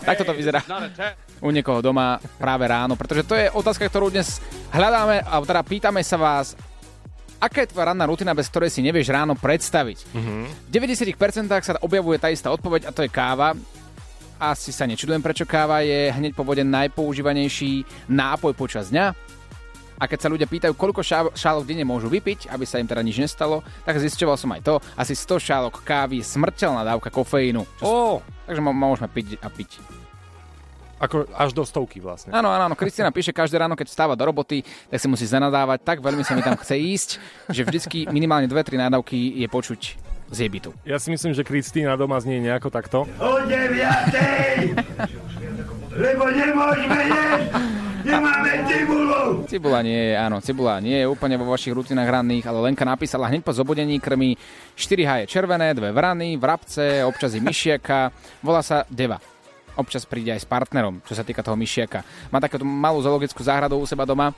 Takto 0.01 0.25
to 0.25 0.33
vyzerá 0.33 0.65
u 1.41 1.51
niekoho 1.53 1.81
doma 1.85 2.19
práve 2.41 2.65
ráno, 2.67 2.97
pretože 2.97 3.23
to 3.25 3.35
je 3.37 3.53
otázka, 3.53 3.87
ktorú 3.87 4.11
dnes 4.11 4.41
hľadáme 4.73 5.23
a 5.23 5.39
teda 5.45 5.63
pýtame 5.63 6.01
sa 6.03 6.17
vás, 6.21 6.57
aká 7.41 7.65
je 7.65 7.73
tvoja 7.73 7.91
ranná 7.91 8.05
rutina, 8.05 8.37
bez 8.37 8.47
ktorej 8.53 8.71
si 8.71 8.85
nevieš 8.85 9.11
ráno 9.11 9.35
predstaviť. 9.35 10.13
Mhm. 10.13 10.69
V 10.69 10.71
90% 10.71 11.65
sa 11.65 11.81
objavuje 11.81 12.21
tá 12.21 12.29
istá 12.29 12.53
odpoveď 12.53 12.87
a 12.87 12.95
to 12.95 13.03
je 13.03 13.11
káva. 13.11 13.57
Asi 14.41 14.73
sa 14.73 14.89
nečudujem, 14.89 15.21
prečo 15.21 15.45
káva 15.45 15.85
je 15.85 16.13
hneď 16.13 16.33
po 16.33 16.45
vode 16.45 16.65
najpoužívanejší 16.65 18.09
nápoj 18.09 18.57
počas 18.57 18.89
dňa. 18.89 19.13
A 20.01 20.09
keď 20.09 20.19
sa 20.25 20.33
ľudia 20.33 20.49
pýtajú, 20.49 20.73
koľko 20.73 21.05
šá- 21.05 21.37
šálok 21.37 21.69
denne 21.69 21.85
môžu 21.85 22.09
vypiť, 22.09 22.49
aby 22.49 22.65
sa 22.65 22.81
im 22.81 22.89
teda 22.89 23.05
nič 23.05 23.21
nestalo, 23.21 23.61
tak 23.85 24.01
zisťoval 24.01 24.37
som 24.41 24.49
aj 24.57 24.65
to. 24.65 24.75
Asi 24.97 25.13
100 25.13 25.37
šálok 25.37 25.85
kávy 25.85 26.25
je 26.25 26.31
smrteľná 26.41 26.89
dávka 26.89 27.13
kofeínu. 27.13 27.69
Čo, 27.77 27.85
oh. 27.85 28.17
Takže 28.49 28.65
môžeme 28.65 29.13
piť 29.13 29.37
a 29.45 29.53
piť. 29.53 30.00
Ako 31.01 31.25
až 31.33 31.57
do 31.57 31.65
stovky 31.65 31.97
vlastne. 31.97 32.29
Áno, 32.29 32.53
áno, 32.53 32.69
áno. 32.69 32.77
Kristina 32.77 33.09
píše, 33.09 33.33
každé 33.33 33.57
ráno, 33.57 33.73
keď 33.73 33.89
vstáva 33.89 34.13
do 34.13 34.25
roboty, 34.29 34.61
tak 34.93 35.01
si 35.01 35.09
musí 35.09 35.25
zanadávať. 35.25 35.81
Tak 35.81 36.05
veľmi 36.05 36.21
sa 36.21 36.37
mi 36.37 36.45
tam 36.45 36.61
chce 36.61 36.77
ísť, 36.77 37.11
že 37.49 37.65
vždycky 37.65 38.05
minimálne 38.13 38.45
dve, 38.45 38.61
tri 38.61 38.77
nádavky 38.77 39.41
je 39.41 39.49
počuť 39.49 39.81
z 40.31 40.37
jej 40.47 40.51
bytu. 40.53 40.71
Ja 40.85 41.01
si 41.01 41.09
myslím, 41.09 41.33
že 41.33 41.41
Kristýna 41.43 41.97
doma 41.97 42.21
znie 42.21 42.39
nejako 42.39 42.69
takto. 42.69 43.09
O 43.19 43.31
9. 43.49 44.77
Lebo 45.91 46.25
nemôžeme 46.31 47.01
jesť, 47.11 47.51
nemáme 48.07 48.53
cibulu. 48.71 49.43
Cibula 49.51 49.83
nie 49.83 50.15
je, 50.15 50.15
áno, 50.15 50.39
cibula 50.39 50.79
nie 50.79 51.03
je 51.03 51.11
úplne 51.11 51.35
vo 51.35 51.51
vašich 51.51 51.75
rutinách 51.75 52.07
ranných, 52.07 52.47
ale 52.47 52.63
Lenka 52.63 52.87
napísala 52.87 53.27
hneď 53.27 53.43
po 53.43 53.51
zobudení 53.51 53.99
krmi 53.99 54.39
4H 54.79 55.27
je 55.27 55.31
červené, 55.33 55.75
dve 55.75 55.91
vrany, 55.91 56.39
vrabce, 56.39 57.03
občas 57.03 57.35
je 57.35 57.43
myšiaka, 57.43 58.15
volá 58.45 58.63
sa 58.63 58.87
Deva. 58.87 59.19
Občas 59.79 60.07
príde 60.09 60.35
aj 60.35 60.43
s 60.43 60.49
partnerom, 60.49 61.03
čo 61.07 61.15
sa 61.15 61.23
týka 61.23 61.45
toho 61.45 61.59
myšiaka. 61.59 62.03
Má 62.31 62.39
takúto 62.43 62.67
malú 62.67 63.03
zoologickú 63.03 63.43
záhradu 63.43 63.79
u 63.79 63.87
seba 63.87 64.03
doma 64.03 64.35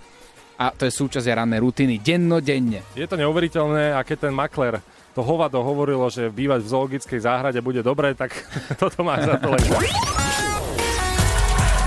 a 0.60 0.70
to 0.70 0.84
je 0.84 0.92
súčasť 0.92 1.26
rannej 1.32 1.60
rutiny, 1.64 1.98
dennodenne. 1.98 2.84
Je 2.92 3.08
to 3.08 3.16
neuveriteľné, 3.16 3.96
a 3.96 4.00
keď 4.04 4.28
ten 4.28 4.34
makler 4.34 4.78
to 5.12 5.20
hovado 5.20 5.60
hovorilo, 5.60 6.08
že 6.08 6.32
bývať 6.32 6.64
v 6.64 6.70
zoologickej 6.72 7.20
záhrade 7.20 7.60
bude 7.60 7.84
dobre, 7.84 8.16
tak 8.16 8.32
toto 8.80 9.04
má 9.04 9.20
za 9.20 9.36
to 9.40 9.52
Lenka. 9.52 9.78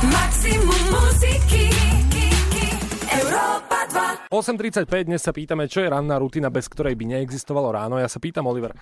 Maximum 0.05 0.83
muziky 0.93 1.73
Európa 3.09 3.79
2 4.29 4.29
8.35 4.29 5.07
dnes 5.07 5.21
sa 5.23 5.31
pýtame, 5.31 5.65
čo 5.65 5.81
je 5.81 5.89
ranná 5.89 6.19
rutina, 6.19 6.51
bez 6.51 6.69
ktorej 6.69 6.93
by 6.99 7.17
neexistovalo 7.17 7.71
ráno. 7.73 7.95
Ja 7.97 8.11
sa 8.11 8.19
pýtam, 8.19 8.45
Oliver, 8.45 8.75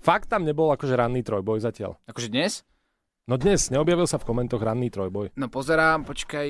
fakt 0.00 0.32
tam 0.32 0.42
nebol 0.42 0.72
akože 0.72 0.96
ranný 0.96 1.20
trojboj 1.22 1.62
zatiaľ? 1.62 2.00
Akože 2.08 2.32
dnes? 2.32 2.64
No 3.24 3.40
dnes, 3.40 3.72
neobjavil 3.72 4.04
sa 4.04 4.20
v 4.20 4.28
komentoch 4.28 4.60
ranný 4.60 4.92
trojboj. 4.92 5.32
No 5.40 5.48
pozerám, 5.48 6.04
počkaj. 6.04 6.48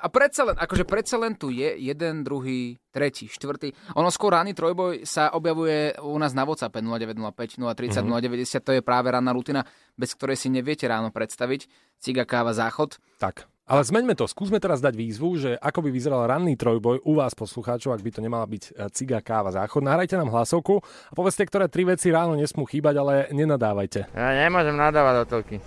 A 0.00 0.08
predsa 0.08 0.48
len, 0.48 0.56
akože 0.56 0.88
predsa 0.88 1.20
len 1.20 1.36
tu 1.36 1.52
je 1.52 1.76
jeden, 1.76 2.24
druhý, 2.24 2.80
tretí, 2.88 3.28
štvrtý. 3.28 3.94
Ono 3.94 4.08
skôr 4.08 4.32
ranný 4.32 4.56
trojboj 4.56 5.04
sa 5.04 5.28
objavuje 5.30 5.92
u 6.00 6.16
nás 6.16 6.32
na 6.32 6.48
WhatsApp 6.48 6.72
0905 6.80 7.60
030 7.60 8.08
Mhm. 8.08 8.10
090, 8.10 8.64
to 8.64 8.72
je 8.74 8.82
práve 8.82 9.12
ranná 9.12 9.30
rutina, 9.30 9.62
bez 9.94 10.16
ktorej 10.16 10.40
si 10.40 10.48
neviete 10.48 10.88
ráno 10.88 11.12
predstaviť. 11.12 11.68
Ciga, 12.00 12.24
káva, 12.24 12.56
záchod. 12.56 12.96
Tak, 13.20 13.44
ale 13.70 13.86
zmeňme 13.86 14.18
to. 14.18 14.26
Skúsme 14.26 14.58
teraz 14.58 14.82
dať 14.82 14.98
výzvu, 14.98 15.38
že 15.38 15.54
ako 15.54 15.86
by 15.86 15.94
vyzeral 15.94 16.26
ranný 16.26 16.58
trojboj 16.58 17.06
u 17.06 17.14
vás 17.14 17.38
poslucháčov, 17.38 17.94
ak 17.94 18.02
by 18.02 18.10
to 18.10 18.18
nemala 18.18 18.42
byť 18.50 18.74
e, 18.74 18.90
ciga, 18.90 19.22
káva, 19.22 19.54
záchod. 19.54 19.86
Nahrajte 19.86 20.18
nám 20.18 20.34
hlasovku 20.34 20.82
a 20.82 21.14
povedzte, 21.14 21.46
ktoré 21.46 21.70
tri 21.70 21.86
veci 21.86 22.10
ráno 22.10 22.34
nesmú 22.34 22.66
chýbať, 22.66 22.98
ale 22.98 23.30
nenadávajte. 23.30 24.10
Ja 24.10 24.34
nemôžem 24.34 24.74
nadávať 24.74 25.14
do 25.22 25.24
telky. 25.30 25.62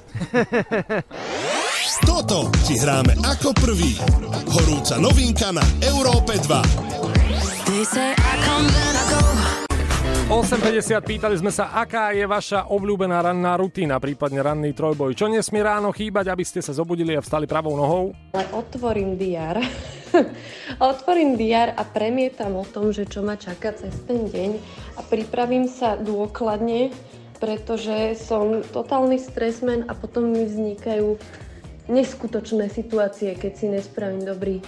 Toto 2.04 2.52
ti 2.68 2.76
hráme 2.76 3.16
ako 3.24 3.56
prvý. 3.56 3.96
Horúca 4.52 5.00
novinka 5.00 5.56
na 5.56 5.64
Európe 5.80 6.36
2. 6.36 7.64
8.50 10.34 10.98
pýtali 11.06 11.38
sme 11.38 11.54
sa, 11.54 11.70
aká 11.78 12.10
je 12.10 12.26
vaša 12.26 12.74
obľúbená 12.74 13.22
ranná 13.22 13.54
rutina, 13.54 14.02
prípadne 14.02 14.42
ranný 14.42 14.74
trojboj. 14.74 15.14
Čo 15.14 15.30
nesmie 15.30 15.62
ráno 15.62 15.94
chýbať, 15.94 16.34
aby 16.34 16.42
ste 16.42 16.58
sa 16.58 16.74
zobudili 16.74 17.14
a 17.14 17.22
vstali 17.22 17.46
pravou 17.46 17.78
nohou? 17.78 18.18
Ale 18.34 18.50
otvorím 18.50 19.14
DR. 19.14 19.62
otvorím 20.90 21.38
DR 21.38 21.78
a 21.78 21.86
premietam 21.86 22.58
o 22.58 22.66
tom, 22.66 22.90
že 22.90 23.06
čo 23.06 23.22
ma 23.22 23.38
čaká 23.38 23.78
cez 23.78 23.94
ten 24.10 24.26
deň 24.26 24.58
a 24.98 25.06
pripravím 25.06 25.70
sa 25.70 26.02
dôkladne, 26.02 26.90
pretože 27.38 28.18
som 28.18 28.66
totálny 28.74 29.22
stresmen 29.22 29.86
a 29.86 29.94
potom 29.94 30.34
mi 30.34 30.50
vznikajú 30.50 31.14
neskutočné 31.94 32.74
situácie, 32.74 33.38
keď 33.38 33.52
si 33.54 33.70
nespravím 33.70 34.26
dobrý 34.26 34.66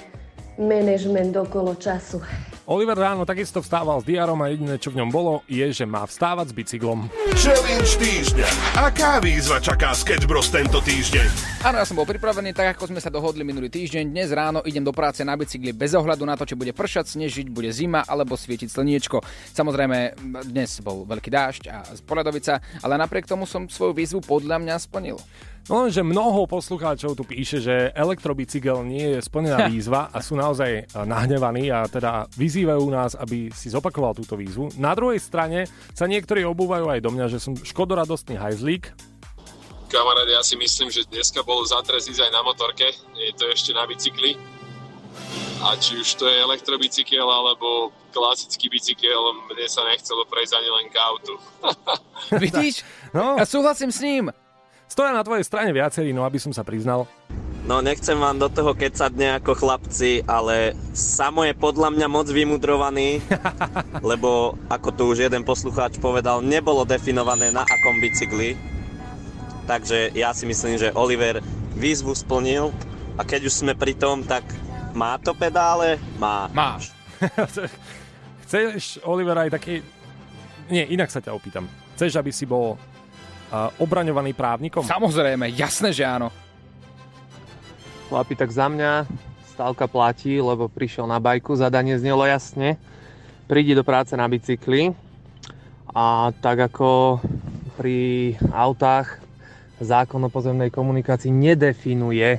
manažment 0.62 1.34
okolo 1.34 1.74
času. 1.74 2.22
Oliver 2.66 2.98
ráno 2.98 3.30
takisto 3.30 3.62
vstával 3.62 4.02
s 4.02 4.10
diarom 4.10 4.42
a 4.42 4.50
jediné, 4.50 4.82
čo 4.82 4.90
v 4.90 4.98
ňom 4.98 5.14
bolo, 5.14 5.46
je, 5.46 5.70
že 5.70 5.86
má 5.86 6.02
vstávať 6.02 6.50
s 6.50 6.54
bicyklom. 6.58 7.14
Challenge 7.38 7.94
týždňa. 8.02 8.50
Aká 8.82 9.22
výzva 9.22 9.62
čaká 9.62 9.94
Sketch 9.94 10.26
Bros 10.26 10.50
tento 10.50 10.82
týždeň? 10.82 11.62
Áno, 11.62 11.78
ja 11.78 11.86
som 11.86 11.94
bol 11.94 12.10
pripravený, 12.10 12.58
tak 12.58 12.74
ako 12.74 12.90
sme 12.90 12.98
sa 12.98 13.14
dohodli 13.14 13.46
minulý 13.46 13.70
týždeň. 13.70 14.10
Dnes 14.10 14.34
ráno 14.34 14.66
idem 14.66 14.82
do 14.82 14.90
práce 14.90 15.22
na 15.22 15.38
bicykli 15.38 15.78
bez 15.78 15.94
ohľadu 15.94 16.26
na 16.26 16.34
to, 16.34 16.50
či 16.50 16.58
bude 16.58 16.74
pršať, 16.74 17.14
snežiť, 17.14 17.54
bude 17.54 17.70
zima 17.70 18.02
alebo 18.02 18.34
svietiť 18.34 18.74
slniečko. 18.74 19.22
Samozrejme, 19.54 20.18
dnes 20.50 20.82
bol 20.82 21.06
veľký 21.06 21.30
dážď 21.30 21.64
a 21.70 21.86
poledovica, 22.02 22.66
ale 22.82 22.98
napriek 22.98 23.30
tomu 23.30 23.46
som 23.46 23.70
svoju 23.70 23.94
výzvu 23.94 24.26
podľa 24.26 24.58
mňa 24.58 24.76
splnil. 24.82 25.22
No 25.66 25.82
lenže 25.82 26.06
mnoho 26.06 26.46
poslucháčov 26.46 27.18
tu 27.18 27.26
píše, 27.26 27.58
že 27.58 27.90
elektrobicykel 27.98 28.86
nie 28.86 29.18
je 29.18 29.20
splnená 29.26 29.66
výzva 29.74 30.14
a 30.14 30.22
sú 30.22 30.38
naozaj 30.38 30.94
nahnevaní 30.94 31.74
a 31.74 31.90
teda 31.90 32.30
vyzývajú 32.56 32.88
nás, 32.88 33.20
aby 33.20 33.52
si 33.52 33.68
zopakoval 33.68 34.16
túto 34.16 34.40
výzvu. 34.40 34.72
Na 34.80 34.96
druhej 34.96 35.20
strane 35.20 35.68
sa 35.92 36.08
niektorí 36.08 36.48
obúvajú 36.48 36.88
aj 36.88 37.04
do 37.04 37.12
mňa, 37.12 37.28
že 37.28 37.44
som 37.44 37.52
škodoradostný 37.52 38.40
hajzlík, 38.40 38.96
Kamarát, 39.86 40.26
ja 40.28 40.42
si 40.42 40.58
myslím, 40.58 40.90
že 40.90 41.06
dneska 41.08 41.46
bol 41.46 41.62
zatres 41.62 42.10
ísť 42.10 42.28
aj 42.28 42.32
na 42.34 42.42
motorke, 42.42 42.90
je 43.16 43.32
to 43.38 43.46
ešte 43.54 43.70
na 43.70 43.86
bicykli. 43.86 44.34
A 45.62 45.78
či 45.78 46.02
už 46.02 46.20
to 46.20 46.26
je 46.26 46.42
elektrobicykel 46.42 47.24
alebo 47.24 47.94
klasický 48.10 48.68
bicykel, 48.68 49.46
mne 49.46 49.68
sa 49.70 49.86
nechcelo 49.86 50.26
prejsť 50.26 50.58
ani 50.58 50.70
len 50.74 50.86
k 50.90 50.96
autu. 51.00 51.34
Vidíš? 52.44 52.82
No. 53.14 53.38
Ja 53.38 53.46
súhlasím 53.46 53.94
s 53.94 54.02
ním. 54.02 54.34
Stoja 54.90 55.14
na 55.14 55.22
tvojej 55.22 55.46
strane 55.46 55.70
viacerí, 55.70 56.12
no 56.12 56.26
aby 56.26 56.42
som 56.42 56.50
sa 56.52 56.66
priznal. 56.66 57.06
No 57.66 57.82
nechcem 57.82 58.14
vám 58.14 58.38
do 58.38 58.46
toho 58.46 58.78
kecať 58.78 59.10
nejako 59.18 59.58
chlapci, 59.58 60.22
ale 60.30 60.78
Samo 60.94 61.42
je 61.42 61.58
podľa 61.58 61.98
mňa 61.98 62.08
moc 62.08 62.30
vymudrovaný, 62.30 63.26
lebo 64.14 64.54
ako 64.70 64.90
tu 64.94 65.04
už 65.10 65.26
jeden 65.26 65.42
poslucháč 65.42 65.98
povedal, 65.98 66.46
nebolo 66.46 66.86
definované 66.86 67.50
na 67.50 67.66
akom 67.66 67.98
bicykli. 67.98 68.54
Takže 69.66 70.14
ja 70.14 70.30
si 70.38 70.46
myslím, 70.46 70.78
že 70.78 70.94
Oliver 70.94 71.42
výzvu 71.74 72.14
splnil 72.14 72.70
a 73.18 73.26
keď 73.26 73.50
už 73.50 73.66
sme 73.66 73.74
pri 73.74 73.98
tom, 73.98 74.22
tak 74.22 74.46
má 74.94 75.18
to 75.18 75.34
pedále? 75.34 75.98
Má. 76.22 76.46
Máš. 76.54 76.94
Chceš, 78.46 79.02
Oliver, 79.10 79.42
aj 79.42 79.58
taký... 79.58 79.82
Nie, 80.70 80.86
inak 80.86 81.10
sa 81.10 81.18
ťa 81.18 81.34
opýtam. 81.34 81.66
Chceš, 81.98 82.14
aby 82.22 82.30
si 82.30 82.46
bol 82.46 82.78
uh, 82.78 83.82
obraňovaný 83.82 84.38
právnikom? 84.38 84.86
Samozrejme, 84.86 85.50
jasné, 85.58 85.90
že 85.90 86.06
áno. 86.06 86.30
Chlapi, 88.06 88.38
tak 88.38 88.54
za 88.54 88.70
mňa 88.70 89.10
stávka 89.50 89.90
platí, 89.90 90.38
lebo 90.38 90.70
prišiel 90.70 91.10
na 91.10 91.18
bajku, 91.18 91.58
zadanie 91.58 91.98
znelo 91.98 92.22
jasne. 92.22 92.78
Prídi 93.50 93.74
do 93.74 93.82
práce 93.82 94.14
na 94.14 94.30
bicykli 94.30 94.94
a 95.90 96.30
tak 96.38 96.70
ako 96.70 97.18
pri 97.74 98.34
autách 98.54 99.18
zákon 99.82 100.22
o 100.22 100.30
pozemnej 100.30 100.70
komunikácii 100.70 101.34
nedefinuje, 101.34 102.38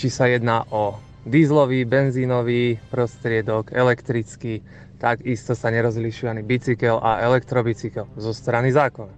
či 0.00 0.08
sa 0.08 0.24
jedná 0.24 0.64
o 0.72 0.96
dízlový, 1.28 1.84
benzínový 1.84 2.80
prostriedok, 2.88 3.76
elektrický, 3.76 4.64
tak 4.96 5.20
isto 5.28 5.52
sa 5.52 5.68
nerozlišuje 5.68 6.32
ani 6.32 6.42
bicykel 6.48 6.96
a 6.96 7.20
elektrobicykel 7.28 8.08
zo 8.16 8.32
strany 8.32 8.72
zákona. 8.72 9.12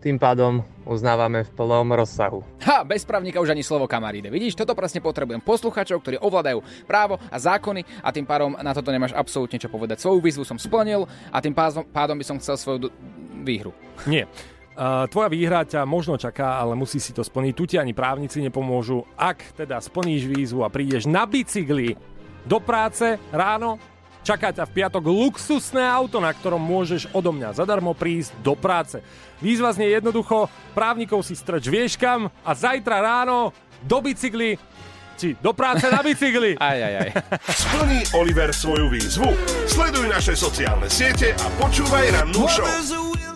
Tým 0.00 0.16
pádom 0.16 0.64
uznávame 0.88 1.44
v 1.44 1.50
plnom 1.52 1.92
rozsahu. 1.92 2.40
Ha, 2.64 2.88
bez 2.88 3.04
právnika 3.04 3.36
už 3.36 3.52
ani 3.52 3.60
slovo 3.60 3.84
kamaríde. 3.84 4.32
Vidíš, 4.32 4.56
toto 4.56 4.72
presne 4.72 5.04
potrebujem. 5.04 5.44
Posluchačov, 5.44 6.00
ktorí 6.00 6.16
ovládajú 6.16 6.64
právo 6.88 7.20
a 7.28 7.36
zákony 7.36 7.84
a 8.00 8.08
tým 8.08 8.24
pádom 8.24 8.56
na 8.56 8.72
toto 8.72 8.88
nemáš 8.88 9.12
absolútne 9.12 9.60
čo 9.60 9.68
povedať. 9.68 10.00
Svoju 10.00 10.24
výzvu 10.24 10.48
som 10.48 10.56
splnil 10.56 11.04
a 11.28 11.44
tým 11.44 11.52
pádom, 11.52 11.84
pádom 11.84 12.16
by 12.16 12.24
som 12.24 12.40
chcel 12.40 12.56
svoju 12.56 12.78
d- 12.88 12.92
výhru. 13.44 13.76
Nie. 14.08 14.24
Uh, 14.72 15.04
tvoja 15.12 15.28
výhra 15.28 15.68
ťa 15.68 15.84
možno 15.84 16.16
čaká, 16.16 16.56
ale 16.56 16.72
musí 16.72 16.96
si 16.96 17.12
to 17.12 17.20
splniť. 17.20 17.52
Tu 17.52 17.64
ti 17.68 17.76
ani 17.76 17.92
právnici 17.92 18.40
nepomôžu. 18.40 19.04
Ak 19.20 19.52
teda 19.52 19.84
splníš 19.84 20.24
výzvu 20.32 20.64
a 20.64 20.72
prídeš 20.72 21.04
na 21.04 21.28
bicykli 21.28 21.92
do 22.48 22.56
práce 22.56 23.20
ráno, 23.28 23.76
čaká 24.24 24.48
ťa 24.48 24.64
v 24.64 24.74
piatok 24.80 25.04
luxusné 25.04 25.84
auto, 25.84 26.24
na 26.24 26.32
ktorom 26.32 26.60
môžeš 26.60 27.12
odo 27.12 27.36
mňa 27.36 27.52
zadarmo 27.52 27.92
prísť 27.92 28.32
do 28.40 28.56
práce. 28.56 29.04
Výzva 29.40 29.72
znie 29.72 29.96
jednoducho, 29.96 30.52
právnikov 30.76 31.24
si 31.24 31.32
strč 31.32 31.66
vieš 31.72 31.96
kam 31.96 32.28
a 32.44 32.50
zajtra 32.52 33.00
ráno 33.00 33.56
do 33.80 33.98
bicykli 34.04 34.60
či 35.20 35.36
do 35.36 35.52
práce 35.52 35.84
na 35.92 36.00
bicykli. 36.00 36.56
aj, 36.56 36.78
aj, 36.80 36.94
aj. 36.96 37.08
Splní 37.52 38.00
Oliver 38.16 38.56
svoju 38.56 38.88
výzvu? 38.88 39.28
Sleduj 39.68 40.08
naše 40.08 40.32
sociálne 40.32 40.88
siete 40.88 41.36
a 41.36 41.46
počúvaj 41.60 42.08
rannú 42.16 42.48
show. 42.48 43.29